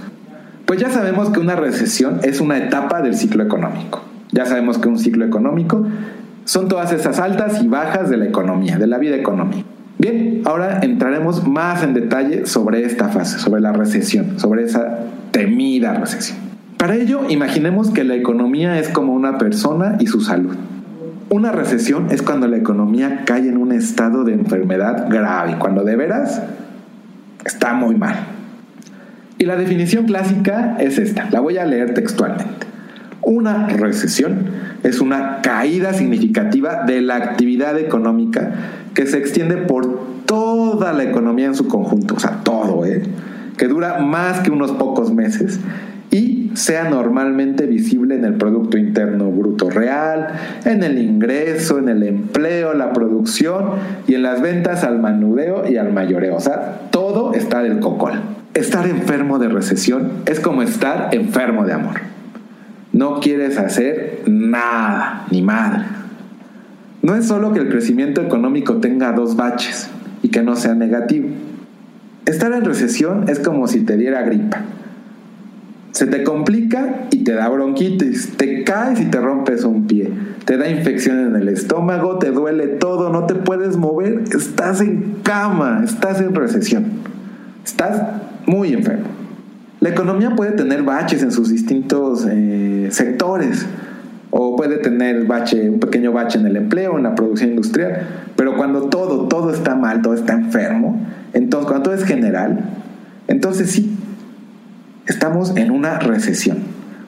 Pues 0.65 0.79
ya 0.79 0.89
sabemos 0.89 1.29
que 1.29 1.39
una 1.39 1.55
recesión 1.55 2.19
es 2.23 2.41
una 2.41 2.57
etapa 2.57 3.01
del 3.01 3.15
ciclo 3.15 3.43
económico. 3.43 4.03
Ya 4.31 4.45
sabemos 4.45 4.77
que 4.77 4.87
un 4.87 4.99
ciclo 4.99 5.25
económico 5.25 5.87
son 6.45 6.67
todas 6.67 6.91
esas 6.91 7.19
altas 7.19 7.63
y 7.63 7.67
bajas 7.67 8.09
de 8.09 8.17
la 8.17 8.25
economía, 8.25 8.77
de 8.77 8.85
la 8.85 8.99
vida 8.99 9.15
económica. 9.15 9.67
Bien, 9.99 10.43
ahora 10.45 10.79
entraremos 10.81 11.45
más 11.45 11.83
en 11.83 11.93
detalle 11.93 12.45
sobre 12.45 12.85
esta 12.85 13.09
fase, 13.09 13.37
sobre 13.37 13.59
la 13.59 13.73
recesión, 13.73 14.39
sobre 14.39 14.63
esa 14.63 14.99
temida 15.31 15.93
recesión. 15.93 16.37
Para 16.77 16.95
ello, 16.95 17.23
imaginemos 17.27 17.89
que 17.89 18.05
la 18.05 18.15
economía 18.15 18.79
es 18.79 18.87
como 18.87 19.13
una 19.13 19.37
persona 19.37 19.97
y 19.99 20.07
su 20.07 20.21
salud. 20.21 20.55
Una 21.29 21.51
recesión 21.51 22.07
es 22.11 22.21
cuando 22.21 22.47
la 22.47 22.55
economía 22.55 23.23
cae 23.25 23.49
en 23.49 23.57
un 23.57 23.73
estado 23.73 24.23
de 24.23 24.31
enfermedad 24.31 25.07
grave, 25.09 25.57
cuando 25.59 25.83
de 25.83 25.97
veras 25.97 26.43
está 27.43 27.73
muy 27.73 27.95
mal. 27.95 28.15
Y 29.37 29.43
la 29.43 29.57
definición 29.57 30.05
clásica 30.05 30.77
es 30.79 30.97
esta, 30.97 31.27
la 31.29 31.41
voy 31.41 31.57
a 31.57 31.65
leer 31.65 31.93
textualmente. 31.93 32.67
Una 33.21 33.67
recesión 33.67 34.45
es 34.81 35.01
una 35.01 35.41
caída 35.41 35.93
significativa 35.93 36.83
de 36.85 37.01
la 37.01 37.17
actividad 37.17 37.77
económica 37.77 38.53
que 38.99 39.07
se 39.07 39.17
extiende 39.17 39.55
por 39.55 40.25
toda 40.25 40.91
la 40.91 41.03
economía 41.03 41.45
en 41.45 41.55
su 41.55 41.69
conjunto, 41.69 42.15
o 42.15 42.19
sea, 42.19 42.41
todo, 42.43 42.85
¿eh? 42.85 43.01
que 43.55 43.69
dura 43.69 43.99
más 43.99 44.41
que 44.41 44.51
unos 44.51 44.73
pocos 44.73 45.13
meses 45.13 45.57
y 46.11 46.51
sea 46.55 46.89
normalmente 46.89 47.65
visible 47.65 48.15
en 48.15 48.25
el 48.25 48.33
Producto 48.33 48.77
Interno 48.77 49.31
Bruto 49.31 49.69
Real, 49.69 50.27
en 50.65 50.83
el 50.83 50.99
ingreso, 50.99 51.79
en 51.79 51.87
el 51.87 52.03
empleo, 52.03 52.73
la 52.73 52.91
producción 52.91 53.67
y 54.05 54.15
en 54.15 54.23
las 54.23 54.41
ventas 54.41 54.83
al 54.83 54.99
manudeo 54.99 55.65
y 55.65 55.77
al 55.77 55.93
mayoreo. 55.93 56.35
O 56.35 56.41
sea, 56.41 56.89
todo 56.91 57.33
está 57.35 57.63
del 57.63 57.79
cocol. 57.79 58.19
Estar 58.53 58.85
enfermo 58.85 59.39
de 59.39 59.47
recesión 59.47 60.11
es 60.25 60.41
como 60.41 60.61
estar 60.61 61.07
enfermo 61.13 61.63
de 61.63 61.71
amor. 61.71 62.01
No 62.91 63.21
quieres 63.21 63.57
hacer 63.59 64.23
nada, 64.25 65.25
ni 65.31 65.41
madre. 65.41 65.98
No 67.01 67.15
es 67.15 67.27
solo 67.27 67.53
que 67.53 67.59
el 67.59 67.69
crecimiento 67.69 68.21
económico 68.21 68.77
tenga 68.77 69.13
dos 69.13 69.35
baches 69.35 69.89
y 70.21 70.29
que 70.29 70.41
no 70.41 70.55
sea 70.55 70.75
negativo. 70.75 71.29
Estar 72.25 72.51
en 72.51 72.65
recesión 72.65 73.29
es 73.29 73.39
como 73.39 73.67
si 73.67 73.81
te 73.81 73.97
diera 73.97 74.21
gripa. 74.23 74.61
Se 75.91 76.05
te 76.05 76.23
complica 76.23 77.07
y 77.09 77.23
te 77.23 77.33
da 77.33 77.49
bronquitis, 77.49 78.37
te 78.37 78.63
caes 78.63 78.99
y 79.01 79.05
te 79.05 79.19
rompes 79.19 79.63
un 79.63 79.87
pie, 79.87 80.11
te 80.45 80.57
da 80.57 80.69
infección 80.69 81.19
en 81.19 81.35
el 81.35 81.49
estómago, 81.49 82.19
te 82.19 82.31
duele 82.31 82.67
todo, 82.67 83.09
no 83.09 83.25
te 83.25 83.33
puedes 83.33 83.75
mover, 83.75 84.23
estás 84.31 84.81
en 84.81 85.15
cama, 85.23 85.81
estás 85.83 86.21
en 86.21 86.35
recesión, 86.35 86.85
estás 87.65 88.03
muy 88.45 88.73
enfermo. 88.73 89.07
La 89.79 89.89
economía 89.89 90.35
puede 90.35 90.51
tener 90.51 90.83
baches 90.83 91.23
en 91.23 91.31
sus 91.31 91.49
distintos 91.49 92.27
eh, 92.29 92.89
sectores, 92.91 93.65
o 94.31 94.55
puede 94.55 94.77
tener 94.77 95.25
un 95.27 95.79
pequeño 95.79 96.11
bache 96.11 96.37
en 96.37 96.45
el 96.45 96.55
empleo, 96.55 96.97
en 96.97 97.03
la 97.03 97.15
producción 97.15 97.51
industrial, 97.51 98.07
pero 98.35 98.55
cuando 98.55 98.83
todo, 98.83 99.27
todo 99.27 99.51
está 99.51 99.75
mal, 99.75 100.01
todo 100.01 100.13
está 100.13 100.33
enfermo, 100.33 101.01
entonces 101.33 101.67
cuando 101.67 101.83
todo 101.83 101.95
es 101.95 102.03
general, 102.03 102.59
entonces 103.27 103.71
sí, 103.71 103.97
estamos 105.07 105.55
en 105.55 105.71
una 105.71 105.99
recesión. 105.99 106.57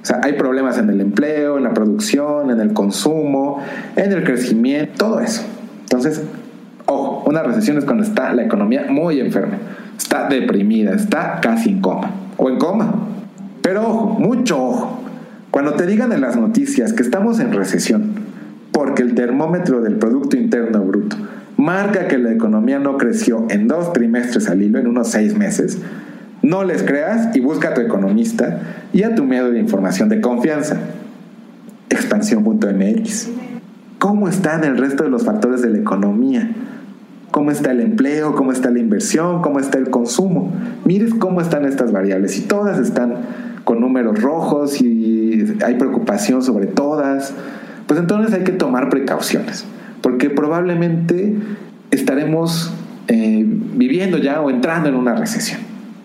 O 0.02 0.06
sea, 0.06 0.20
hay 0.24 0.34
problemas 0.34 0.80
en 0.80 0.90
el 0.90 1.00
empleo, 1.00 1.58
en 1.58 1.64
la 1.64 1.74
producción, 1.76 2.50
en 2.50 2.60
el 2.60 2.74
consumo, 2.74 3.60
en 3.96 4.12
el 4.12 4.24
crecimiento, 4.24 5.06
todo 5.06 5.20
eso. 5.20 5.44
Entonces, 5.84 6.24
ojo, 6.88 7.24
una 7.30 7.44
recesión 7.44 7.78
es 7.78 7.86
cuando 7.86 8.04
está 8.04 8.34
la 8.34 8.44
economía 8.44 8.86
muy 8.90 9.20
enferma, 9.20 9.58
está 9.96 10.28
deprimida, 10.28 10.94
está 10.94 11.40
casi 11.40 11.70
en 11.70 11.82
coma 11.82 12.10
o 12.38 12.50
en 12.50 12.58
coma. 12.58 12.94
Pero 13.62 13.88
ojo, 13.88 14.20
mucho 14.20 14.64
ojo. 14.64 15.01
Cuando 15.52 15.74
te 15.74 15.86
digan 15.86 16.14
en 16.14 16.22
las 16.22 16.38
noticias 16.38 16.94
que 16.94 17.04
estamos 17.04 17.40
en 17.40 17.52
recesión, 17.52 18.14
porque 18.72 19.04
el 19.04 19.16
termómetro 19.16 19.82
del 19.82 19.98
Producto 19.98 20.38
Interno 20.38 20.82
Bruto 20.84 21.18
marca 21.58 22.08
que 22.08 22.18
la 22.18 22.32
economía 22.32 22.80
no 22.80 22.98
creció 22.98 23.46
en 23.50 23.68
dos 23.68 23.94
trimestres 23.94 24.50
al 24.50 24.62
hilo, 24.62 24.80
en 24.80 24.88
unos 24.88 25.10
seis 25.10 25.38
meses, 25.38 25.78
no 26.42 26.64
les 26.64 26.84
creas 26.84 27.36
y 27.36 27.42
busca 27.42 27.70
a 27.70 27.74
tu 27.74 27.82
economista 27.82 28.62
y 28.94 29.04
a 29.04 29.14
tu 29.14 29.26
medio 29.26 29.52
de 29.52 29.60
información 29.60 30.10
de 30.10 30.22
confianza. 30.22 30.78
Expansión.mx. 31.90 33.30
¿Cómo 34.00 34.28
están 34.30 34.64
el 34.64 34.78
resto 34.78 35.04
de 35.04 35.10
los 35.10 35.26
factores 35.26 35.62
de 35.62 35.70
la 35.70 35.78
economía? 35.78 36.50
cómo 37.32 37.50
está 37.50 37.72
el 37.72 37.80
empleo, 37.80 38.36
cómo 38.36 38.52
está 38.52 38.70
la 38.70 38.80
inversión, 38.80 39.42
cómo 39.42 39.60
está 39.60 39.78
el 39.78 39.90
consumo. 39.90 40.52
Mires 40.86 41.14
cómo 41.14 41.42
están 41.42 41.66
estas 41.66 41.92
variables 41.92 42.38
y 42.38 42.42
todas 42.42 42.78
están 42.78 43.16
con 43.64 43.80
números 43.80 44.22
rojos 44.22 44.82
y 44.82 45.21
hay 45.64 45.76
preocupación 45.76 46.42
sobre 46.42 46.68
todas, 46.68 47.34
pues 47.88 48.00
entonces 48.00 48.34
hay 48.34 48.44
que 48.44 48.52
tomar 48.52 48.90
precauciones, 48.90 49.66
porque 50.02 50.30
probablemente 50.30 51.36
estaremos 51.92 52.74
eh, 53.08 53.44
viviendo 53.46 54.18
ya 54.18 54.42
o 54.42 54.50
entrando 54.50 54.90
en 54.90 54.96
una 54.96 55.16
recesión. 55.16 55.60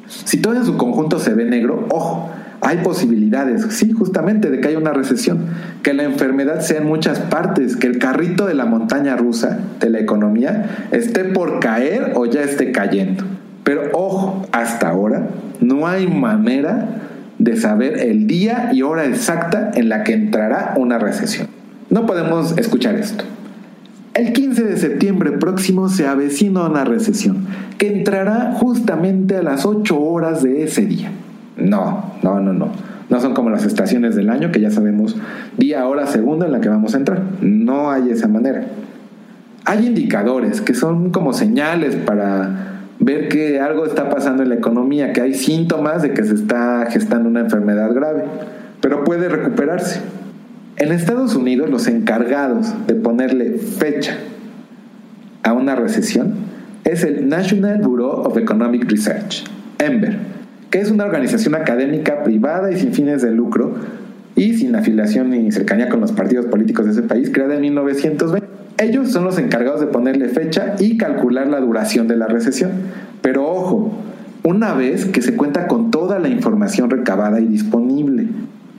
Si 0.09 0.39
todo 0.39 0.55
en 0.55 0.65
su 0.65 0.77
conjunto 0.77 1.19
se 1.19 1.35
ve 1.35 1.45
negro, 1.45 1.87
ojo, 1.91 2.31
hay 2.61 2.79
posibilidades, 2.79 3.67
sí, 3.71 3.93
justamente 3.93 4.51
de 4.51 4.61
que 4.61 4.69
haya 4.69 4.79
una 4.79 4.93
recesión, 4.93 5.47
que 5.83 5.95
la 5.95 6.05
enfermedad 6.05 6.61
sea 6.61 6.79
en 6.79 6.87
muchas 6.87 7.21
partes, 7.21 7.77
que 7.77 7.87
el 7.87 7.99
carrito 7.99 8.47
de 8.47 8.55
la 8.55 8.65
montaña 8.65 9.17
rusa 9.17 9.59
de 9.79 9.91
la 9.91 10.01
economía 10.01 10.89
esté 10.91 11.25
por 11.25 11.61
caer 11.61 12.13
o 12.15 12.27
ya 12.27 12.43
esté 12.43 12.73
cayendo. 12.73 13.25
Pero 13.63 13.83
ojo, 13.93 14.47
hasta 14.53 14.89
ahora 14.89 15.29
no 15.61 15.87
hay 15.87 16.07
manera 16.07 17.06
de 17.39 17.57
saber 17.57 17.99
el 17.99 18.27
día 18.27 18.71
y 18.73 18.83
hora 18.83 19.05
exacta 19.05 19.71
en 19.75 19.89
la 19.89 20.05
que 20.05 20.15
entrará 20.15 20.75
una 20.77 20.99
recesión. 20.99 21.49
No 21.91 22.07
podemos 22.07 22.57
escuchar 22.59 22.95
esto. 22.97 23.25
El 24.15 24.33
15 24.33 24.65
de 24.65 24.77
septiembre 24.79 25.33
próximo 25.33 25.89
se 25.89 26.07
avecina 26.07 26.65
una 26.65 26.85
recesión 26.85 27.47
que 27.77 27.93
entrará 27.93 28.53
justamente 28.55 29.37
a 29.37 29.43
las 29.43 29.67
8 29.67 30.01
horas 30.01 30.43
de 30.43 30.65
ese 30.65 30.87
día. 30.87 31.11
No, 31.57 32.15
no, 32.23 32.41
no, 32.41 32.53
no. 32.53 32.71
No 33.09 33.21
son 33.21 33.35
como 33.35 33.51
las 33.51 33.65
estaciones 33.65 34.17
del 34.17 34.31
año 34.31 34.51
que 34.51 34.61
ya 34.61 34.71
sabemos 34.71 35.17
día, 35.59 35.87
hora, 35.87 36.07
segundo 36.07 36.47
en 36.47 36.53
la 36.53 36.61
que 36.61 36.69
vamos 36.69 36.95
a 36.95 36.99
entrar. 36.99 37.23
No 37.41 37.91
hay 37.91 38.11
esa 38.11 38.27
manera. 38.27 38.67
Hay 39.65 39.87
indicadores 39.87 40.61
que 40.61 40.75
son 40.75 41.11
como 41.11 41.33
señales 41.33 41.95
para 41.95 42.76
ver 42.99 43.29
que 43.29 43.61
algo 43.61 43.87
está 43.87 44.09
pasando 44.09 44.43
en 44.43 44.51
la 44.51 44.55
economía, 44.55 45.13
que 45.13 45.21
hay 45.21 45.35
síntomas 45.35 46.03
de 46.03 46.13
que 46.13 46.25
se 46.25 46.35
está 46.35 46.87
gestando 46.91 47.29
una 47.29 47.41
enfermedad 47.41 47.93
grave, 47.93 48.25
pero 48.81 49.05
puede 49.05 49.29
recuperarse. 49.29 50.01
En 50.77 50.93
Estados 50.93 51.35
Unidos 51.35 51.71
los 51.71 51.87
encargados 51.87 52.75
de 52.87 52.95
ponerle 52.95 53.59
fecha 53.59 54.17
a 55.43 55.53
una 55.53 55.75
recesión 55.75 56.35
es 56.85 57.03
el 57.03 57.29
National 57.29 57.81
Bureau 57.81 58.23
of 58.23 58.37
Economic 58.37 58.91
Research, 58.91 59.45
EMBER 59.79 60.37
que 60.71 60.81
es 60.81 60.91
una 60.91 61.05
organización 61.05 61.55
académica 61.55 62.23
privada 62.23 62.73
y 62.73 62.77
sin 62.79 62.93
fines 62.93 63.23
de 63.23 63.31
lucro 63.31 63.75
y 64.35 64.55
sin 64.55 64.75
afiliación 64.75 65.31
ni 65.31 65.51
cercanía 65.53 65.89
con 65.89 66.01
los 66.01 66.13
partidos 66.13 66.47
políticos 66.47 66.87
de 66.87 66.93
ese 66.93 67.03
país, 67.03 67.31
creada 67.33 67.55
en 67.55 67.63
1920. 67.63 68.56
Ellos 68.79 69.11
son 69.11 69.25
los 69.25 69.39
encargados 69.39 69.81
de 69.81 69.87
ponerle 69.87 70.29
fecha 70.29 70.75
y 70.79 70.99
calcular 70.99 71.47
la 71.49 71.61
duración 71.61 72.09
de 72.09 72.17
la 72.17 72.27
recesión. 72.27 72.71
Pero 73.23 73.47
ojo, 73.47 73.93
una 74.45 74.75
vez 74.75 75.07
que 75.07 75.23
se 75.23 75.35
cuenta 75.35 75.67
con 75.67 75.91
toda 75.91 76.19
la 76.19 76.29
información 76.29 76.91
recabada 76.91 77.41
y 77.41 77.47
disponible, 77.47 78.29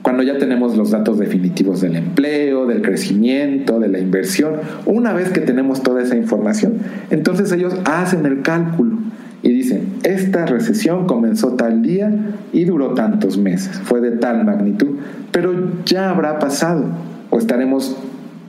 cuando 0.02 0.22
ya 0.22 0.38
tenemos 0.38 0.76
los 0.76 0.92
datos 0.92 1.18
definitivos 1.18 1.80
del 1.80 1.96
empleo, 1.96 2.66
del 2.66 2.80
crecimiento, 2.80 3.80
de 3.80 3.88
la 3.88 3.98
inversión, 3.98 4.54
una 4.86 5.12
vez 5.12 5.30
que 5.30 5.40
tenemos 5.40 5.82
toda 5.82 6.02
esa 6.02 6.16
información, 6.16 6.74
entonces 7.10 7.50
ellos 7.52 7.74
hacen 7.84 8.24
el 8.24 8.42
cálculo 8.42 8.96
y 9.42 9.52
dicen, 9.52 9.94
esta 10.04 10.46
recesión 10.46 11.06
comenzó 11.06 11.54
tal 11.54 11.82
día 11.82 12.10
y 12.52 12.64
duró 12.64 12.94
tantos 12.94 13.36
meses, 13.36 13.80
fue 13.84 14.00
de 14.00 14.12
tal 14.12 14.44
magnitud, 14.44 14.96
pero 15.32 15.52
ya 15.84 16.10
habrá 16.10 16.38
pasado 16.38 16.84
o 17.30 17.38
estaremos 17.38 17.96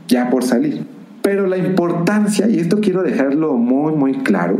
ya 0.07 0.29
por 0.29 0.43
salir. 0.43 0.98
Pero 1.21 1.47
la 1.47 1.57
importancia, 1.57 2.47
y 2.47 2.59
esto 2.59 2.79
quiero 2.81 3.03
dejarlo 3.03 3.53
muy, 3.53 3.93
muy 3.93 4.19
claro, 4.19 4.57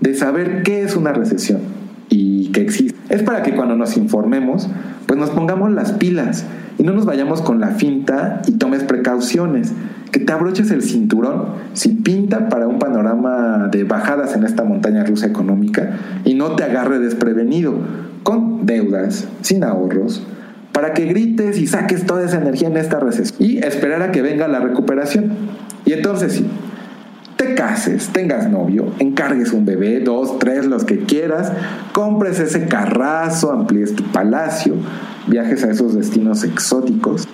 de 0.00 0.14
saber 0.14 0.62
qué 0.62 0.82
es 0.82 0.96
una 0.96 1.12
recesión 1.12 1.60
y 2.08 2.48
que 2.48 2.60
existe, 2.60 2.98
es 3.08 3.22
para 3.22 3.42
que 3.42 3.54
cuando 3.54 3.76
nos 3.76 3.96
informemos, 3.96 4.68
pues 5.06 5.18
nos 5.18 5.30
pongamos 5.30 5.72
las 5.72 5.92
pilas 5.92 6.44
y 6.78 6.82
no 6.82 6.92
nos 6.92 7.06
vayamos 7.06 7.40
con 7.42 7.60
la 7.60 7.68
finta 7.68 8.42
y 8.46 8.52
tomes 8.52 8.82
precauciones 8.82 9.72
que 10.14 10.20
te 10.20 10.32
abroches 10.32 10.70
el 10.70 10.82
cinturón 10.82 11.46
si 11.72 11.88
pinta 11.88 12.48
para 12.48 12.68
un 12.68 12.78
panorama 12.78 13.68
de 13.70 13.82
bajadas 13.82 14.36
en 14.36 14.44
esta 14.44 14.62
montaña 14.62 15.04
rusa 15.04 15.26
económica 15.26 15.98
y 16.24 16.34
no 16.34 16.54
te 16.54 16.62
agarre 16.62 17.00
desprevenido 17.00 17.74
con 18.22 18.64
deudas, 18.64 19.26
sin 19.42 19.64
ahorros, 19.64 20.24
para 20.70 20.94
que 20.94 21.06
grites 21.06 21.58
y 21.58 21.66
saques 21.66 22.06
toda 22.06 22.24
esa 22.24 22.38
energía 22.38 22.68
en 22.68 22.76
esta 22.76 23.00
recesión 23.00 23.36
y 23.40 23.58
esperar 23.58 24.02
a 24.02 24.12
que 24.12 24.22
venga 24.22 24.46
la 24.48 24.60
recuperación. 24.60 25.32
Y 25.84 25.92
entonces 25.92 26.34
sí, 26.34 26.46
te 27.36 27.54
cases, 27.54 28.08
tengas 28.08 28.48
novio, 28.48 28.86
encargues 28.98 29.52
un 29.52 29.64
bebé, 29.64 30.00
dos, 30.00 30.38
tres, 30.38 30.66
los 30.66 30.84
que 30.84 31.00
quieras, 31.00 31.52
compres 31.92 32.38
ese 32.40 32.66
carrazo, 32.66 33.52
amplíes 33.52 33.94
tu 33.94 34.04
palacio, 34.04 34.74
viajes 35.26 35.64
a 35.64 35.70
esos 35.70 35.94
destinos 35.94 36.44
exóticos 36.44 37.28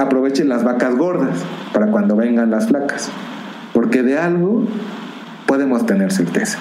aprovechen 0.00 0.48
las 0.48 0.64
vacas 0.64 0.96
gordas 0.96 1.38
para 1.72 1.90
cuando 1.90 2.16
vengan 2.16 2.50
las 2.50 2.68
flacas, 2.68 3.10
porque 3.72 4.02
de 4.02 4.18
algo 4.18 4.64
podemos 5.46 5.86
tener 5.86 6.12
certeza. 6.12 6.58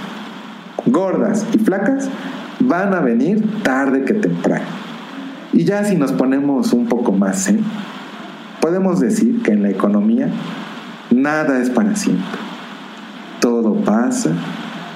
Gordas 0.85 1.45
y 1.53 1.59
flacas 1.59 2.09
van 2.59 2.93
a 2.93 2.99
venir 2.99 3.63
tarde 3.63 4.03
que 4.03 4.13
temprano. 4.13 4.65
Y 5.53 5.63
ya 5.63 5.83
si 5.83 5.95
nos 5.95 6.11
ponemos 6.11 6.73
un 6.73 6.87
poco 6.87 7.11
más 7.11 7.47
en, 7.47 7.61
podemos 8.61 8.99
decir 8.99 9.41
que 9.41 9.51
en 9.51 9.63
la 9.63 9.69
economía 9.69 10.29
nada 11.21 11.62
es 11.62 11.69
para 11.69 11.95
siempre. 11.95 12.39
Todo 13.39 13.75
pasa 13.75 14.32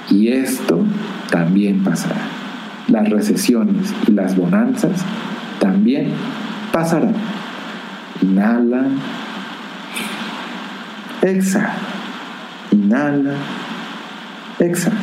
y 0.10 0.30
esto 0.30 0.84
también 1.30 1.84
pasará. 1.84 2.22
Las 2.88 3.10
recesiones 3.10 3.94
y 4.08 4.12
las 4.12 4.36
bonanzas 4.36 5.02
también 5.60 6.12
pasarán. 6.72 7.16
Inhala. 8.22 8.86
Exhala. 11.22 11.76
Inhala. 12.72 13.36
Exhala. 14.60 14.98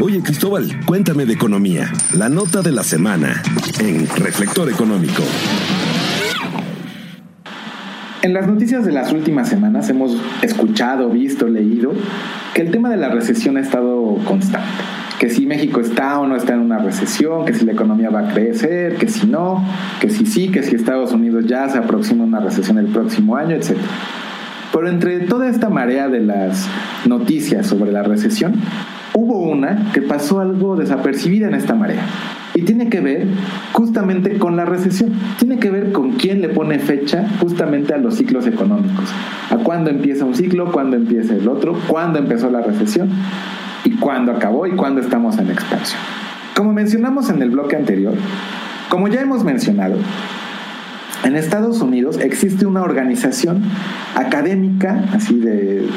Oye 0.00 0.22
Cristóbal, 0.22 0.84
cuéntame 0.84 1.24
de 1.24 1.32
economía. 1.32 1.90
La 2.14 2.28
nota 2.28 2.60
de 2.60 2.72
la 2.72 2.82
semana 2.82 3.42
en 3.78 4.06
Reflector 4.16 4.68
Económico. 4.68 5.22
En 8.24 8.32
las 8.32 8.46
noticias 8.46 8.86
de 8.86 8.92
las 8.92 9.12
últimas 9.12 9.50
semanas 9.50 9.90
hemos 9.90 10.16
escuchado, 10.40 11.10
visto, 11.10 11.46
leído 11.46 11.92
que 12.54 12.62
el 12.62 12.70
tema 12.70 12.88
de 12.88 12.96
la 12.96 13.10
recesión 13.10 13.58
ha 13.58 13.60
estado 13.60 14.16
constante 14.24 14.66
que 15.18 15.28
si 15.28 15.44
México 15.44 15.80
está 15.80 16.18
o 16.18 16.26
no 16.26 16.34
está 16.34 16.54
en 16.54 16.60
una 16.60 16.78
recesión, 16.78 17.44
que 17.44 17.52
si 17.52 17.66
la 17.66 17.72
economía 17.72 18.08
va 18.08 18.20
a 18.20 18.32
crecer, 18.32 18.96
que 18.96 19.08
si 19.08 19.26
no, 19.26 19.62
que 20.00 20.08
si 20.08 20.24
sí, 20.24 20.48
que 20.48 20.62
si 20.62 20.74
Estados 20.74 21.12
Unidos 21.12 21.44
ya 21.46 21.68
se 21.68 21.76
aproxima 21.76 22.24
a 22.24 22.26
una 22.26 22.40
recesión 22.40 22.78
el 22.78 22.86
próximo 22.86 23.36
año, 23.36 23.56
etc. 23.56 23.76
Pero 24.72 24.88
entre 24.88 25.20
toda 25.20 25.46
esta 25.50 25.68
marea 25.68 26.08
de 26.08 26.20
las 26.20 26.66
noticias 27.04 27.66
sobre 27.66 27.92
la 27.92 28.04
recesión, 28.04 28.54
hubo 29.12 29.38
una 29.42 29.92
que 29.92 30.00
pasó 30.00 30.40
algo 30.40 30.76
desapercibida 30.76 31.48
en 31.48 31.54
esta 31.56 31.74
marea. 31.74 32.02
Y 32.54 32.62
tiene 32.62 32.88
que 32.88 33.00
ver 33.00 33.26
justamente 33.72 34.38
con 34.38 34.56
la 34.56 34.64
recesión. 34.64 35.12
Tiene 35.38 35.58
que 35.58 35.70
ver 35.70 35.92
con 35.92 36.12
quién 36.12 36.40
le 36.40 36.48
pone 36.48 36.78
fecha 36.78 37.28
justamente 37.40 37.94
a 37.94 37.98
los 37.98 38.14
ciclos 38.14 38.46
económicos. 38.46 39.10
A 39.50 39.56
cuándo 39.56 39.90
empieza 39.90 40.24
un 40.24 40.36
ciclo, 40.36 40.70
cuándo 40.70 40.96
empieza 40.96 41.34
el 41.34 41.48
otro, 41.48 41.76
cuándo 41.88 42.20
empezó 42.20 42.50
la 42.50 42.60
recesión 42.60 43.10
y 43.84 43.90
cuándo 43.96 44.32
acabó 44.32 44.66
y 44.66 44.72
cuándo 44.72 45.00
estamos 45.00 45.36
en 45.38 45.50
expansión. 45.50 46.00
Como 46.54 46.72
mencionamos 46.72 47.28
en 47.30 47.42
el 47.42 47.50
bloque 47.50 47.74
anterior, 47.74 48.14
como 48.88 49.08
ya 49.08 49.20
hemos 49.20 49.42
mencionado, 49.42 49.96
en 51.24 51.36
Estados 51.36 51.80
Unidos 51.80 52.18
existe 52.18 52.66
una 52.66 52.82
organización 52.82 53.62
académica, 54.14 55.04
así 55.12 55.40
de 55.40 55.88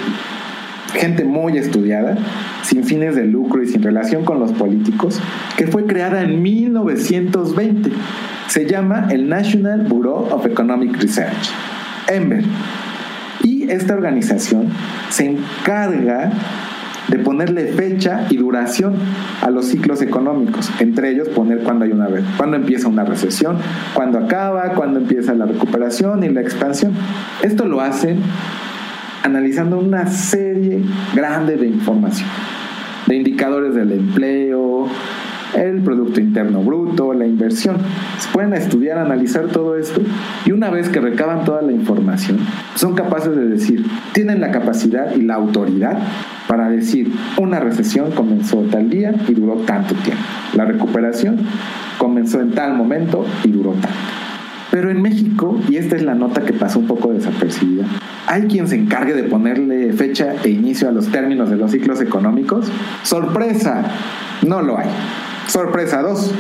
gente 0.98 1.24
muy 1.24 1.58
estudiada, 1.58 2.18
sin 2.64 2.84
fines 2.84 3.16
de 3.16 3.26
lucro 3.26 3.64
y 3.64 3.68
sin 3.68 3.82
relación 3.82 4.26
con 4.26 4.40
los 4.40 4.52
políticos, 4.54 5.20
que 5.56 5.68
fue 5.68 5.86
creada 5.86 6.22
en 6.22 6.42
1920. 6.42 7.92
Se 8.48 8.66
llama 8.66 9.08
el 9.10 9.30
National 9.30 9.84
Bureau 9.84 10.28
of 10.32 10.46
Economic 10.46 10.98
Research, 11.02 11.52
EMBER. 12.08 12.44
Y 13.44 13.70
esta 13.70 13.94
organización 13.94 14.70
se 15.10 15.26
encarga 15.26 16.32
de 17.08 17.20
ponerle 17.20 17.68
fecha 17.68 18.26
y 18.30 18.38
duración 18.38 18.96
a 19.42 19.50
los 19.50 19.68
ciclos 19.68 20.02
económicos, 20.02 20.70
entre 20.80 21.12
ellos 21.12 21.30
poner 21.30 21.60
cuándo 21.60 21.86
hay 21.86 21.92
una 21.92 22.08
cuándo 22.36 22.58
empieza 22.58 22.88
una 22.88 23.06
recesión, 23.06 23.58
cuándo 23.94 24.18
acaba, 24.18 24.74
cuándo 24.74 25.00
empieza 25.00 25.34
la 25.34 25.46
recuperación 25.46 26.24
y 26.24 26.30
la 26.30 26.42
expansión. 26.42 26.94
Esto 27.42 27.66
lo 27.66 27.82
hacen 27.82 28.20
analizando 29.28 29.78
una 29.78 30.08
serie 30.08 30.82
grande 31.14 31.58
de 31.58 31.68
información, 31.68 32.30
de 33.08 33.16
indicadores 33.18 33.76
del 33.76 33.92
empleo, 33.92 34.88
el 35.54 35.82
Producto 35.82 36.22
Interno 36.22 36.62
Bruto, 36.62 37.14
la 37.14 37.26
inversión. 37.26 37.78
Pueden 38.32 38.54
estudiar, 38.54 38.98
analizar 38.98 39.48
todo 39.48 39.78
esto 39.78 40.02
y 40.46 40.52
una 40.52 40.70
vez 40.70 40.90
que 40.90 41.02
recaban 41.02 41.44
toda 41.44 41.62
la 41.62 41.74
información, 41.74 42.40
son 42.76 42.96
capaces 42.96 43.36
de 43.36 43.48
decir, 43.48 43.86
tienen 44.14 44.40
la 44.40 44.52
capacidad 44.52 45.14
y 45.16 45.22
la 45.22 45.36
autoridad 45.36 45.98
para 46.48 46.70
decir, 46.70 47.12
una 47.38 47.60
recesión 47.60 48.12
comenzó 48.12 48.62
tal 48.72 48.90
día 48.90 49.14
y 49.28 49.34
duró 49.34 49.56
tanto 49.66 49.94
tiempo. 49.96 50.24
La 50.56 50.64
recuperación 50.64 51.38
comenzó 51.98 52.40
en 52.40 52.52
tal 52.52 52.76
momento 52.76 53.26
y 53.44 53.52
duró 53.52 53.72
tanto. 53.72 54.27
Pero 54.72 54.92
en 54.92 55.02
México, 55.02 55.60
y 55.70 55.78
esta 55.78 55.96
es 55.96 56.04
la 56.04 56.14
nota 56.14 56.42
que 56.42 56.54
pasó 56.54 56.80
un 56.80 56.88
poco 56.88 57.14
desapercibida, 57.14 57.86
¿hay 58.28 58.44
quien 58.44 58.68
se 58.68 58.76
encargue 58.76 59.14
de 59.14 59.24
ponerle 59.24 59.94
fecha 59.94 60.34
e 60.44 60.50
inicio 60.50 60.90
a 60.90 60.92
los 60.92 61.08
términos 61.08 61.50
de 61.50 61.56
los 61.56 61.72
ciclos 61.72 62.02
económicos? 62.02 62.72
¡Sorpresa! 63.04 63.84
No 64.46 64.62
lo 64.62 64.78
hay. 64.78 64.90
Sorpresa 65.48 66.02
2. 66.02 66.32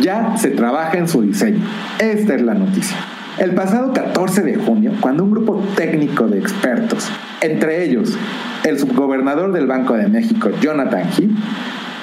Ya 0.00 0.36
se 0.36 0.50
trabaja 0.50 0.98
en 0.98 1.08
su 1.08 1.22
diseño. 1.22 1.60
Esta 1.98 2.34
es 2.34 2.42
la 2.42 2.54
noticia. 2.54 2.96
El 3.38 3.54
pasado 3.54 3.92
14 3.92 4.42
de 4.42 4.56
junio, 4.56 4.92
cuando 5.00 5.24
un 5.24 5.30
grupo 5.30 5.62
técnico 5.74 6.26
de 6.26 6.38
expertos, 6.38 7.08
entre 7.40 7.84
ellos 7.84 8.16
el 8.64 8.78
subgobernador 8.78 9.52
del 9.52 9.66
Banco 9.66 9.94
de 9.94 10.08
México, 10.08 10.50
Jonathan 10.60 11.08
Heath, 11.16 11.30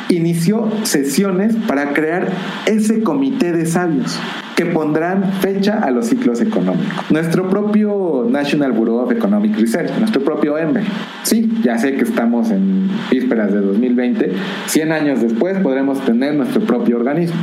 inició 0.09 0.69
sesiones 0.83 1.55
para 1.67 1.93
crear 1.93 2.27
ese 2.65 3.01
comité 3.03 3.51
de 3.51 3.65
sabios 3.65 4.19
que 4.55 4.65
pondrán 4.65 5.31
fecha 5.39 5.79
a 5.79 5.91
los 5.91 6.07
ciclos 6.07 6.41
económicos. 6.41 7.09
Nuestro 7.09 7.49
propio 7.49 8.27
National 8.29 8.73
Bureau 8.73 8.97
of 8.97 9.11
Economic 9.11 9.57
Research, 9.57 9.91
nuestro 9.99 10.21
propio 10.21 10.57
EMBE. 10.57 10.81
Sí, 11.23 11.49
ya 11.63 11.77
sé 11.77 11.93
que 11.95 12.03
estamos 12.03 12.51
en 12.51 12.89
vísperas 13.09 13.53
de 13.53 13.61
2020, 13.61 14.33
100 14.65 14.91
años 14.91 15.21
después 15.21 15.57
podremos 15.59 16.03
tener 16.03 16.35
nuestro 16.35 16.61
propio 16.61 16.97
organismo. 16.97 17.37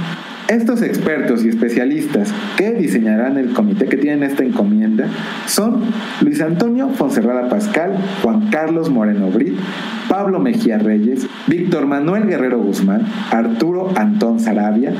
Estos 0.49 0.81
expertos 0.83 1.45
y 1.45 1.49
especialistas 1.49 2.33
que 2.57 2.73
diseñarán 2.73 3.37
el 3.37 3.53
comité 3.53 3.87
que 3.87 3.97
tienen 3.97 4.23
esta 4.23 4.45
encomienda 4.45 5.09
son 5.47 5.83
Luis 6.21 6.41
Antonio 6.41 6.91
Fonserrada 6.91 7.49
Pascal, 7.49 7.97
Juan 8.23 8.49
Carlos 8.51 8.89
Moreno 8.89 9.29
Brit, 9.33 9.59
Pablo 10.09 10.39
Mejía 10.39 10.79
Reyes, 10.79 11.27
Víctor 11.49 11.87
Manuel 11.87 12.29
Guerrero 12.29 12.61
Guzmán, 12.61 13.03
Arturo 13.33 13.93
Antón 13.97 14.39
Sarabia, 14.39 14.93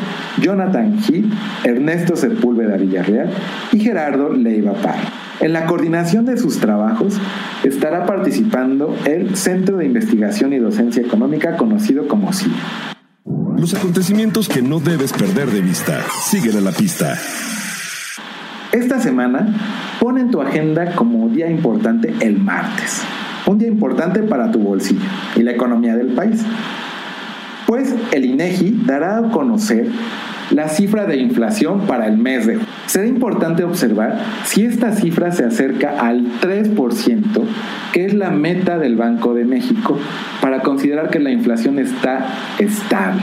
Jonathan 0.43 0.99
Heath, 0.99 1.27
Ernesto 1.65 2.17
Sepúlveda 2.17 2.77
Villarreal 2.77 3.31
y 3.73 3.79
Gerardo 3.79 4.33
Leiva 4.33 4.73
Parra. 4.73 5.13
En 5.39 5.53
la 5.53 5.67
coordinación 5.67 6.25
de 6.25 6.39
sus 6.39 6.59
trabajos 6.59 7.21
estará 7.63 8.05
participando 8.05 8.97
el 9.05 9.37
Centro 9.37 9.77
de 9.77 9.85
Investigación 9.85 10.53
y 10.55 10.59
Docencia 10.59 11.03
Económica 11.03 11.57
conocido 11.57 12.09
como 12.09 12.33
CIE. 12.33 12.96
Los 13.59 13.73
acontecimientos 13.73 14.49
que 14.49 14.61
no 14.61 14.81
debes 14.81 15.13
perder 15.13 15.51
de 15.51 15.63
vista. 15.63 16.05
Siguen 16.29 16.59
a 16.59 16.61
la 16.61 16.73
pista. 16.73 17.17
Esta 18.73 19.01
semana 19.01 19.97
pon 19.99 20.19
en 20.19 20.31
tu 20.31 20.43
agenda 20.43 20.95
como 20.95 21.29
día 21.31 21.51
importante 21.51 22.15
el 22.21 22.39
martes. 22.39 23.03
Un 23.47 23.59
día 23.59 23.69
importante 23.69 24.23
para 24.23 24.53
tu 24.53 24.59
bolsillo 24.59 25.01
y 25.37 25.43
la 25.43 25.53
economía 25.53 25.97
del 25.97 26.09
país. 26.09 26.43
Pues 27.67 27.95
el 28.13 28.27
INEGI 28.27 28.83
dará 28.85 29.19
a 29.19 29.31
conocer 29.31 29.91
la 30.51 30.69
cifra 30.69 31.07
de 31.07 31.17
inflación 31.17 31.87
para 31.87 32.07
el 32.07 32.19
mes 32.19 32.47
de. 32.47 32.59
Será 32.87 33.07
importante 33.07 33.65
observar 33.65 34.19
si 34.45 34.65
esta 34.65 34.93
cifra 34.93 35.33
se 35.33 35.45
acerca 35.45 35.99
al 35.99 36.41
3%, 36.41 37.25
que 37.93 38.05
es 38.05 38.15
la 38.15 38.31
meta 38.31 38.79
del 38.79 38.97
Banco 38.97 39.35
de 39.35 39.45
México, 39.45 39.99
para 40.41 40.61
considerar 40.61 41.11
que 41.11 41.19
la 41.19 41.31
inflación 41.31 41.79
está 41.79 42.27
estable. 42.59 43.23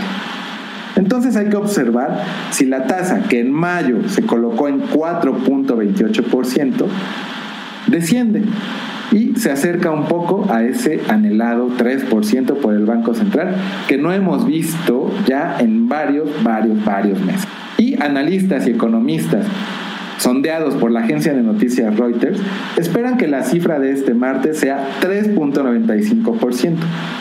Entonces 0.96 1.36
hay 1.36 1.50
que 1.50 1.58
observar 1.58 2.24
si 2.52 2.66
la 2.66 2.86
tasa 2.86 3.24
que 3.24 3.40
en 3.40 3.52
mayo 3.52 4.08
se 4.10 4.24
colocó 4.24 4.68
en 4.68 4.84
4.28% 4.84 6.86
desciende 7.88 8.44
y 9.14 9.36
se 9.36 9.52
acerca 9.52 9.92
un 9.92 10.08
poco 10.08 10.52
a 10.52 10.64
ese 10.64 11.02
anhelado 11.08 11.70
3% 11.78 12.58
por 12.58 12.74
el 12.74 12.86
Banco 12.86 13.14
Central 13.14 13.56
que 13.88 13.98
no 13.98 14.12
hemos 14.12 14.46
visto 14.46 15.12
ya 15.28 15.58
en 15.60 15.88
varios, 15.88 16.44
varios, 16.44 16.84
varios 16.84 17.22
meses. 17.22 17.48
Y 17.78 18.02
analistas 18.02 18.68
y 18.68 18.72
economistas 18.72 19.46
sondeados 20.24 20.76
por 20.76 20.90
la 20.90 21.02
agencia 21.02 21.34
de 21.34 21.44
noticias 21.44 21.98
Reuters, 21.98 22.40
esperan 22.78 23.18
que 23.18 23.28
la 23.28 23.44
cifra 23.44 23.78
de 23.80 23.92
este 23.92 24.14
martes 24.14 24.58
sea 24.58 24.88
3.95%, 25.02 26.76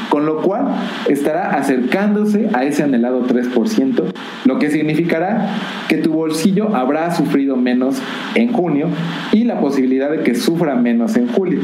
con 0.09 0.25
lo 0.25 0.41
cual 0.41 0.69
estará 1.09 1.51
acercándose 1.51 2.49
a 2.53 2.63
ese 2.63 2.85
anhelado 2.85 3.27
3%, 3.27 4.05
lo 4.45 4.59
que 4.61 4.71
significará 4.71 5.49
que 5.89 5.97
tu 5.97 6.13
bolsillo 6.13 6.77
habrá 6.77 7.13
sufrido 7.13 7.57
menos 7.57 8.01
en 8.37 8.53
junio 8.53 8.87
y 9.33 9.43
la 9.45 9.59
posibilidad 9.59 10.09
de 10.09 10.21
que 10.21 10.37
sufra 10.37 10.77
menos 10.77 11.17
en 11.17 11.27
julio. 11.27 11.59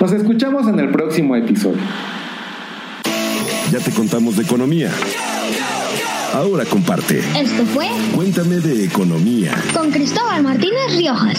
Nos 0.00 0.12
escuchamos 0.12 0.66
en 0.68 0.78
el 0.80 0.90
próximo 0.90 1.36
episodio. 1.36 1.80
Ya 3.70 3.78
te 3.78 3.92
contamos 3.92 4.36
de 4.36 4.42
economía. 4.42 4.90
Ahora 6.34 6.64
comparte. 6.64 7.20
Esto 7.20 7.64
fue 7.72 7.86
Cuéntame 8.14 8.56
de 8.56 8.84
economía. 8.84 9.52
con 9.72 9.90
Cristóbal 9.92 10.42
Martínez 10.42 10.96
Riojas. 10.96 11.38